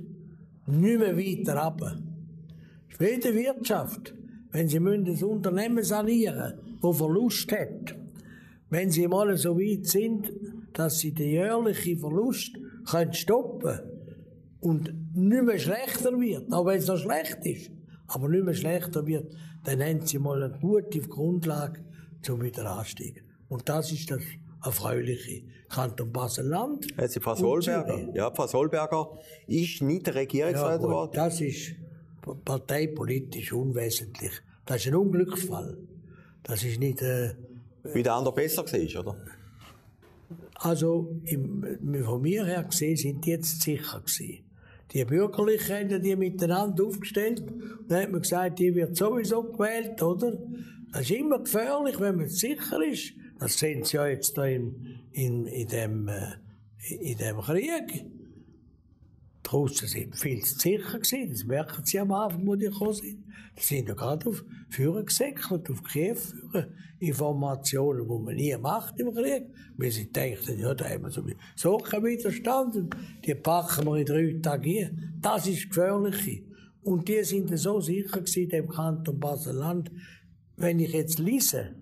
nicht 0.67 0.99
mehr 0.99 1.17
weiter 1.17 1.57
runter. 1.57 2.03
Die 3.01 3.35
Wirtschaft, 3.35 4.15
wenn 4.51 4.69
sie 4.69 4.79
ein 4.79 5.25
Unternehmen 5.25 5.85
sanieren 5.85 6.55
müssen, 6.57 6.79
das 6.83 6.97
Verlust 6.97 7.53
hat, 7.53 7.97
wenn 8.71 8.91
sie 8.91 9.09
mal 9.09 9.37
so 9.37 9.59
weit 9.59 9.87
sind, 9.87 10.33
dass 10.73 10.99
sie 10.99 11.13
den 11.13 11.31
jährlichen 11.31 11.99
Verlust 11.99 12.57
können 12.85 13.13
stoppen 13.13 13.81
und 14.61 14.93
nicht 15.15 15.45
mehr 15.45 15.59
schlechter 15.59 16.19
wird, 16.21 16.53
auch 16.53 16.67
wenn 16.67 16.79
es 16.79 16.87
noch 16.87 16.99
schlecht 16.99 17.39
ist, 17.45 17.71
aber 18.09 18.29
nicht 18.29 18.45
mehr 18.45 18.55
schlechter 18.55 19.07
wird, 19.07 19.35
dann 19.65 19.83
haben 19.83 20.07
sie 20.07 20.19
mal 20.19 20.43
eine 20.43 20.59
gute 20.59 21.01
Grundlage 21.01 21.85
zum 22.23 22.43
Wiederansteigen. 22.43 23.23
Und 23.49 23.69
das 23.69 23.93
ist 23.93 24.11
das 24.11 24.23
Erfreuliche. 24.65 25.45
Kanton 25.69 26.13
Basel-Land. 26.13 26.89
Jetzt 26.99 27.23
Frau 27.23 27.35
Solberger. 27.35 28.09
Ja, 28.15 28.31
Frau 28.31 28.47
Solberger 28.47 29.19
ist 29.47 29.83
nicht 29.83 30.07
der 30.07 30.15
Regierungsrat. 30.15 30.83
Ja, 30.83 31.07
das 31.07 31.41
ist 31.41 31.75
parteipolitisch 32.45 33.53
unwesentlich. 33.53 34.33
Das 34.65 34.79
ist 34.79 34.89
ein 34.89 34.95
Unglücksfall. 34.95 35.77
Das 36.43 36.65
ist 36.65 36.81
nicht. 36.81 37.03
Äh, 37.03 37.35
Wie 37.93 38.03
der 38.03 38.15
andere 38.15 38.35
besser 38.35 38.65
war, 38.65 39.01
oder? 39.01 39.17
Also, 40.55 41.21
im, 41.25 41.79
von 42.05 42.23
mir 42.23 42.45
her 42.45 42.65
gesehen, 42.65 42.97
sind 42.97 43.25
die 43.25 43.31
jetzt 43.31 43.63
sicher 43.63 44.01
gewesen. 44.01 44.45
Die 44.93 45.05
Bürgerlichen 45.05 45.91
haben 45.91 46.03
die 46.03 46.17
miteinander 46.17 46.85
aufgestellt. 46.85 47.41
Und 47.41 47.91
dann 47.91 48.03
hat 48.03 48.11
man 48.11 48.23
gesagt, 48.23 48.59
die 48.59 48.75
wird 48.75 48.97
sowieso 48.97 49.43
gewählt, 49.45 50.03
oder? 50.03 50.39
Das 50.93 51.03
ist 51.03 51.11
immer 51.11 51.41
gefährlich, 51.41 52.01
wenn 52.01 52.17
man 52.17 52.29
sicher 52.29 52.83
ist. 52.85 53.13
Das 53.39 53.59
sehen 53.59 53.85
Sie 53.85 53.97
ja 53.97 54.07
jetzt 54.07 54.37
da 54.37 54.47
in, 54.47 55.01
in, 55.13 55.47
in, 55.47 55.69
dem, 55.69 56.09
äh, 56.09 56.35
in 56.91 57.19
dem 57.19 57.39
Krieg. 57.41 58.07
Die 59.47 59.51
Russen 59.51 59.89
sind 59.89 60.17
viel 60.17 60.43
zu 60.43 60.59
sicher 60.59 60.99
gewesen. 60.99 61.31
Das 61.31 61.45
merken 61.45 61.85
Sie 61.85 61.99
am 61.99 62.13
Anfang, 62.13 62.47
wo 62.47 62.55
die 62.55 62.67
gekommen 62.67 62.95
sind. 62.95 63.25
Die 63.57 63.63
sind 63.63 63.89
ja 63.89 63.95
gerade 63.95 64.29
auf 64.29 64.45
Führer 64.71 65.05
gesäckelt, 65.05 65.71
auf 65.71 65.83
Kiew 65.85 66.17
führen. 66.17 66.75
Informationen, 67.01 68.09
die 68.09 68.25
man 68.25 68.35
nie 68.35 68.57
macht 68.57 68.99
im 68.99 69.15
Krieg. 69.15 69.47
Weil 69.77 69.91
sie 69.91 70.11
denken, 70.11 70.59
ja, 70.59 70.75
da 70.75 70.89
haben 70.89 71.05
wir 71.05 71.11
so, 71.11 71.23
so 71.55 71.79
keinen 71.79 72.05
Widerstand. 72.05 72.95
Die 73.25 73.35
packen 73.35 73.87
wir 73.87 73.97
in 73.97 74.07
drei 74.07 74.39
Tagen 74.43 74.65
hier. 74.65 74.91
Das 75.21 75.47
ist 75.47 75.69
gefährlich. 75.69 76.43
Und 76.83 77.09
die 77.09 77.23
sind 77.23 77.57
so 77.59 77.81
sicher 77.81 78.21
gewesen, 78.21 78.49
dem 78.49 78.69
Kanton 78.69 79.21
Basel-Land. 79.21 79.91
Wenn 80.59 80.81
ich 80.81 80.93
jetzt 80.93 81.19
lese, 81.19 81.77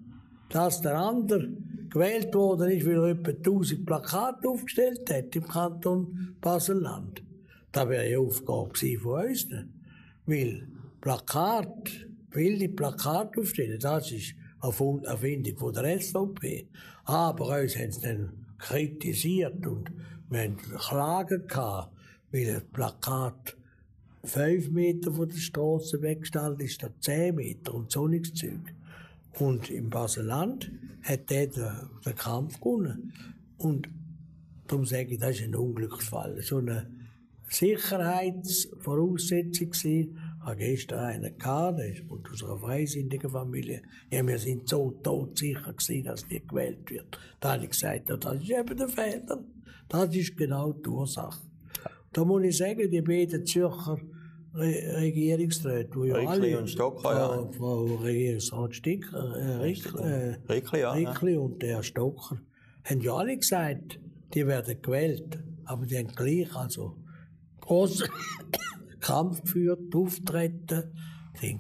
dass 0.51 0.83
der 0.83 0.99
andere 0.99 1.49
gewählt 1.89 2.35
worden 2.35 2.71
ist, 2.71 2.87
weil 2.87 2.97
er 2.97 3.09
etwa 3.09 3.31
1000 3.31 3.87
Plakate 3.87 4.49
aufgestellt 4.49 5.11
hat 5.11 5.35
im 5.35 5.49
Kanton 5.49 6.37
Basel-Land. 6.43 7.23
Das 7.73 7.89
wäre 7.89 8.05
eine 8.05 8.19
Aufgabe 8.19 8.71
von 8.99 9.27
uns. 9.27 9.49
Weil 10.27 10.69
Plakat, 11.01 12.07
wilde 12.31 12.69
Plakate 12.69 13.41
aufstellen, 13.41 13.79
das 13.81 14.13
ist 14.13 14.35
eine 14.61 15.07
Erfindung 15.07 15.57
von 15.57 15.73
der 15.73 15.99
SVP. 15.99 16.69
Aber 17.05 17.61
uns 17.61 17.77
haben 17.77 17.93
sie 17.93 18.01
dann 18.03 18.47
kritisiert 18.59 19.67
und 19.67 19.91
wir 20.29 20.41
haben 20.41 20.57
Klagen 20.57 21.47
gehabt, 21.47 21.97
weil 22.31 22.47
das 22.47 22.65
Plakat 22.65 23.57
fünf 24.27 24.71
Meter 24.71 25.13
von 25.13 25.29
der 25.29 25.37
Straße 25.37 26.01
weggestellt 26.03 26.61
ist, 26.61 26.75
statt 26.75 26.93
zehn 27.01 27.35
Meter 27.35 27.75
und 27.75 27.91
so 27.91 28.07
nichts 28.07 28.35
Zeug. 28.35 28.75
Und 29.39 29.71
im 29.71 29.91
Baseland 29.91 30.71
hat 31.03 31.31
er 31.31 31.47
den, 31.47 32.15
Kampf 32.17 32.59
gewonnen. 32.61 33.13
Und 33.59 33.89
darum 34.67 34.87
sage 34.87 35.15
ich, 35.15 35.19
das 35.19 35.37
ist 35.37 35.45
ein 35.45 35.55
Unglücksfall. 35.55 36.41
So 36.43 36.57
eine 36.59 36.91
Sicherheitsvoraussetzung 37.49 39.69
war. 39.69 39.91
Ich 39.91 40.09
hatte 40.41 40.57
gestern 40.59 40.99
einen 41.01 41.39
gehabt, 41.39 41.79
der 41.79 41.93
ist 41.93 42.03
aus 42.11 42.45
einer 42.45 42.59
freisinnigen 42.59 43.31
Familie. 43.31 43.83
Ja, 44.11 44.27
wir 44.27 44.39
sind 44.39 44.69
so 44.69 44.91
todsicher 45.03 45.73
gewesen, 45.73 46.05
dass 46.05 46.27
die 46.27 46.47
gewählt 46.47 46.91
wird. 46.91 47.19
Da 47.41 47.55
habe 47.55 47.65
ich 47.65 47.71
gesagt, 47.71 48.09
ja, 48.09 48.17
das 48.17 48.43
ist 48.43 48.51
eben 48.51 48.77
der 48.77 48.89
Fehler. 48.89 49.45
Das 49.89 50.15
ist 50.15 50.37
genau 50.37 50.73
die 50.73 50.89
Ursache. 50.89 51.43
Da 52.13 52.25
muss 52.25 52.45
ich 52.45 52.57
sagen, 52.57 52.89
die 52.91 53.03
beiden 53.03 53.45
Zürcher 53.45 53.99
Re 54.57 55.01
Regierungsräte, 55.01 55.91
die 55.95 56.09
ja 56.09 56.17
Rickli 56.17 56.55
und 56.55 56.71
Stocker, 56.71 57.13
ja. 57.13 57.53
Frau, 57.53 57.85
Regierungsrat 57.85 58.75
Sticker, 58.75 59.37
äh, 59.37 59.57
Rickli, 59.57 60.03
äh, 60.03 60.37
Rickli, 60.49 60.81
ja. 60.81 60.93
Rickli 60.93 61.37
und 61.37 61.63
der 61.63 61.83
Stocker, 61.83 62.41
haben 62.85 63.01
ja 63.01 63.15
alle 63.15 63.37
gesagt, 63.37 64.01
die 64.35 64.47
werden 64.47 64.81
gewählt. 64.81 65.39
Aber 65.65 65.85
die 65.85 65.99
haben 65.99 66.09
gleich 66.09 66.55
also 66.55 66.97
großen 67.61 68.09
Kampf 69.01 69.43
geführt, 69.43 69.95
auftreten, 69.95 70.95
die 71.43 71.59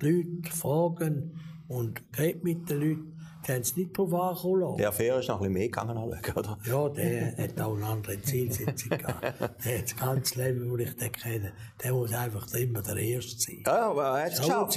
Leute 0.00 0.50
fragen 0.52 1.32
und 1.68 2.00
reden 2.16 2.40
mit 2.44 2.70
den 2.70 2.80
Leuten. 2.80 3.15
Die 3.46 3.52
haben 3.52 3.60
es 3.60 3.76
nicht 3.76 3.96
drauf 3.96 4.12
ankommen 4.12 4.60
lassen. 4.60 4.76
Der 4.78 4.88
Affäre 4.88 5.20
ist 5.20 5.28
noch 5.28 5.36
ein 5.36 5.38
bisschen 5.40 5.52
mehr 5.52 5.66
gegangen, 5.68 5.96
oder? 5.96 6.58
Ja, 6.64 6.88
der 6.88 7.36
hat 7.36 7.60
auch 7.60 7.76
eine 7.76 7.86
andere 7.86 8.20
Zielsetzung 8.22 8.90
gehabt. 8.98 9.22
Der 9.64 9.78
hat 9.78 9.84
das 9.84 9.96
ganze 9.96 10.42
Leben, 10.42 10.70
wo 10.70 10.76
ich 10.76 10.96
den 10.96 11.12
kenne, 11.12 11.52
der 11.82 11.92
muss 11.92 12.12
einfach 12.12 12.52
immer 12.54 12.82
der 12.82 12.96
Erste 12.96 13.40
sein. 13.40 13.62
Ja, 13.64 13.90
aber 13.90 14.02
er 14.04 14.24
hat 14.24 14.32
es 14.32 14.38
Das 14.38 14.46
geschafft. 14.46 14.76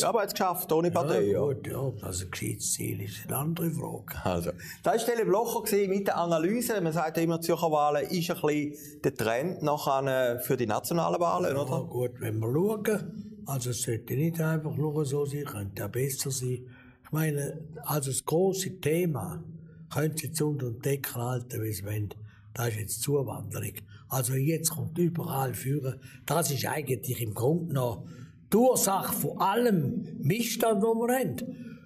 Ja, 0.00 0.08
aber 0.08 0.18
er 0.18 0.22
hat 0.22 0.28
es 0.28 0.34
geschafft, 0.34 0.72
ohne 0.72 0.90
Partei, 0.90 1.22
ja. 1.24 1.40
Gut, 1.40 1.66
ja, 1.66 1.90
dass 2.00 2.22
ein 2.22 2.30
gescheites 2.30 2.72
Ziel 2.72 3.02
ist, 3.02 3.26
eine 3.26 3.36
andere 3.36 3.70
Frage. 3.70 4.24
Also, 4.24 4.50
da 4.82 4.92
war 4.92 4.98
Stelle 4.98 5.24
Blocher 5.26 5.76
mit 5.88 6.06
der 6.06 6.16
Analyse. 6.16 6.80
Man 6.80 6.92
sagt 6.92 7.16
ja 7.18 7.22
immer, 7.22 7.40
Zürcher 7.40 7.70
Wahlen 7.70 8.06
ist 8.08 8.30
ein 8.30 8.40
bisschen 8.40 9.02
der 9.04 9.14
Trend 9.14 9.62
nachher 9.62 10.40
für 10.40 10.56
die 10.56 10.66
nationalen 10.66 11.20
Wahlen, 11.20 11.54
Ja, 11.54 11.62
oder? 11.62 11.84
gut, 11.86 12.12
wenn 12.20 12.38
wir 12.38 12.50
schauen, 12.52 13.42
also 13.46 13.70
es 13.70 13.82
sollte 13.82 14.14
nicht 14.14 14.40
einfach 14.40 14.74
nur 14.74 15.04
so 15.04 15.24
sein, 15.26 15.44
könnte 15.44 15.84
auch 15.84 15.90
besser 15.90 16.30
sein. 16.30 16.66
Ich 17.06 17.12
meine, 17.12 17.60
also 17.84 18.10
das 18.10 18.24
große 18.24 18.80
Thema, 18.80 19.42
können 19.92 20.16
Sie 20.16 20.42
unter 20.42 20.70
den 20.70 20.82
Deckel 20.82 21.14
halten, 21.14 21.62
wie 21.62 21.72
Sie 21.72 21.84
wollen, 21.84 22.12
das 22.52 22.68
ist 22.68 22.76
jetzt 22.76 23.02
Zuwanderung. 23.02 23.72
Also 24.08 24.34
jetzt 24.34 24.70
kommt 24.70 24.98
überall 24.98 25.54
führen. 25.54 26.00
Das 26.26 26.50
ist 26.50 26.66
eigentlich 26.66 27.20
im 27.20 27.32
Grunde 27.32 27.68
genommen 27.68 28.08
die 28.52 28.56
Ursache 28.56 29.12
von 29.12 29.38
allem 29.38 30.18
Missstand, 30.22 30.82
den 30.82 30.98
wir 30.98 31.18
haben. 31.18 31.78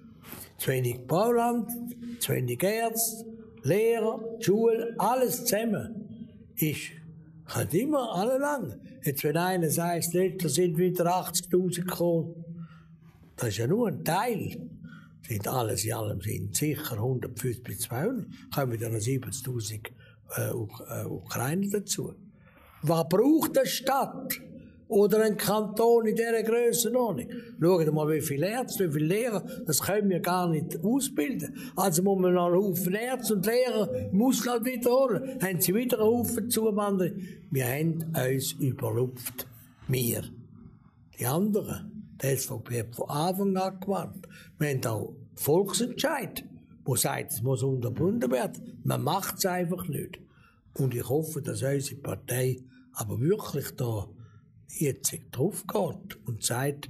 Zu 0.57 0.71
wenig 0.71 1.05
Bauland, 1.07 1.69
zu 2.19 2.33
wenig 2.33 2.61
Ärzte, 2.63 3.25
Lehrer, 3.63 4.19
Schule, 4.39 4.95
alles 4.97 5.45
zusammen 5.45 6.27
ist, 6.55 6.91
hat 7.45 7.73
immer 7.73 8.15
alle 8.15 8.37
lang. 8.37 8.79
Jetzt, 9.03 9.23
wenn 9.23 9.37
einer 9.37 9.69
sagt, 9.69 10.13
letztes 10.13 10.55
sind 10.55 10.77
wieder 10.77 11.05
80.000 11.05 11.81
gekommen, 11.81 12.45
das 13.35 13.49
ist 13.49 13.57
ja 13.57 13.67
nur 13.67 13.87
ein 13.87 14.03
Teil. 14.03 14.69
Sind 15.27 15.47
alles 15.47 15.85
in 15.85 15.93
allem 15.93 16.21
sind 16.21 16.55
sicher 16.55 16.93
150 16.93 17.63
bis 17.63 17.79
200, 17.81 18.25
kommen 18.53 18.79
dann 18.79 18.93
noch 18.93 18.99
70.000 18.99 19.91
äh, 20.37 20.49
äh, 20.49 21.05
Ukrainer 21.05 21.67
dazu. 21.71 22.13
Was 22.83 23.07
braucht 23.09 23.57
eine 23.57 23.67
Stadt 23.67 24.41
oder 24.87 25.23
ein 25.23 25.37
Kanton 25.37 26.07
in 26.07 26.15
dieser 26.15 26.41
Grössenordnung? 26.43 27.27
Schauen 27.61 27.93
mal, 27.93 28.09
wie 28.09 28.21
viele 28.21 28.49
Ärzte, 28.49 28.89
wie 28.89 28.93
viele 28.93 29.05
Lehrer, 29.05 29.43
das 29.65 29.81
können 29.81 30.09
wir 30.09 30.19
gar 30.19 30.49
nicht 30.49 30.83
ausbilden. 30.83 31.55
Also 31.75 32.01
muss 32.01 32.19
man 32.19 32.33
noch 32.33 32.47
einen 32.47 32.55
Haufen 32.55 32.93
Ärzte 32.93 33.35
und 33.35 33.45
Lehrer 33.45 34.11
im 34.11 34.21
Ausland 34.21 34.65
wiederholen. 34.65 35.39
Haben 35.41 35.61
sie 35.61 35.75
wieder 35.75 35.99
einen 35.99 36.07
Haufen 36.07 36.49
Zuwanderer. 36.49 37.11
Wir 37.51 37.67
haben 37.67 38.13
uns 38.15 38.53
überlupft. 38.53 39.47
Wir. 39.87 40.23
Die 41.19 41.25
anderen. 41.25 42.00
Die 42.21 42.37
SVP 42.37 42.79
hat 42.79 42.95
von 42.95 43.09
Anfang 43.09 43.57
an 43.57 43.79
gewarnt. 43.79 44.27
Wir 44.59 44.69
haben 44.69 44.85
auch 44.85 45.15
Volksentscheid, 45.35 46.43
wo 46.83 46.95
sagt, 46.95 47.31
es 47.31 47.41
muss 47.41 47.63
unterbunden 47.63 48.31
werden. 48.31 48.79
Man 48.83 49.03
macht 49.03 49.37
es 49.37 49.45
einfach 49.45 49.87
nicht. 49.87 50.19
Und 50.77 50.93
ich 50.93 51.07
hoffe, 51.07 51.41
dass 51.41 51.63
unsere 51.63 52.01
Partei 52.01 52.63
aber 52.93 53.19
wirklich 53.19 53.71
da 53.75 54.07
jetzt 54.67 55.13
drauf 55.31 55.65
geht 55.67 56.27
und 56.27 56.43
sagt, 56.43 56.89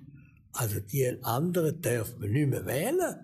also 0.53 0.79
die 0.79 1.17
anderen 1.23 1.81
dürfen 1.81 2.21
wir 2.21 2.29
nicht 2.29 2.49
mehr 2.49 2.65
wählen, 2.65 3.15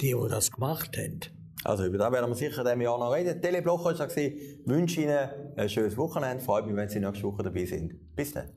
die, 0.00 0.14
die 0.14 0.28
das 0.28 0.50
gemacht 0.50 0.96
haben. 0.96 1.20
Also 1.64 1.84
über 1.84 1.98
das 1.98 2.12
werden 2.12 2.28
wir 2.28 2.34
sicher 2.34 2.58
in 2.58 2.64
diesem 2.64 2.80
Jahr 2.80 2.98
noch 2.98 3.12
reden. 3.12 3.40
Teleblocher 3.40 3.96
war 3.96 4.16
Ich 4.16 4.58
wünsche 4.66 5.02
Ihnen 5.02 5.28
ein 5.56 5.68
schönes 5.68 5.96
Wochenende. 5.96 6.42
Freut 6.42 6.66
mich, 6.66 6.74
wenn 6.74 6.88
Sie 6.88 6.98
nächste 6.98 7.22
Woche 7.22 7.44
dabei 7.44 7.64
sind. 7.64 7.94
Bis 8.16 8.32
dann. 8.32 8.50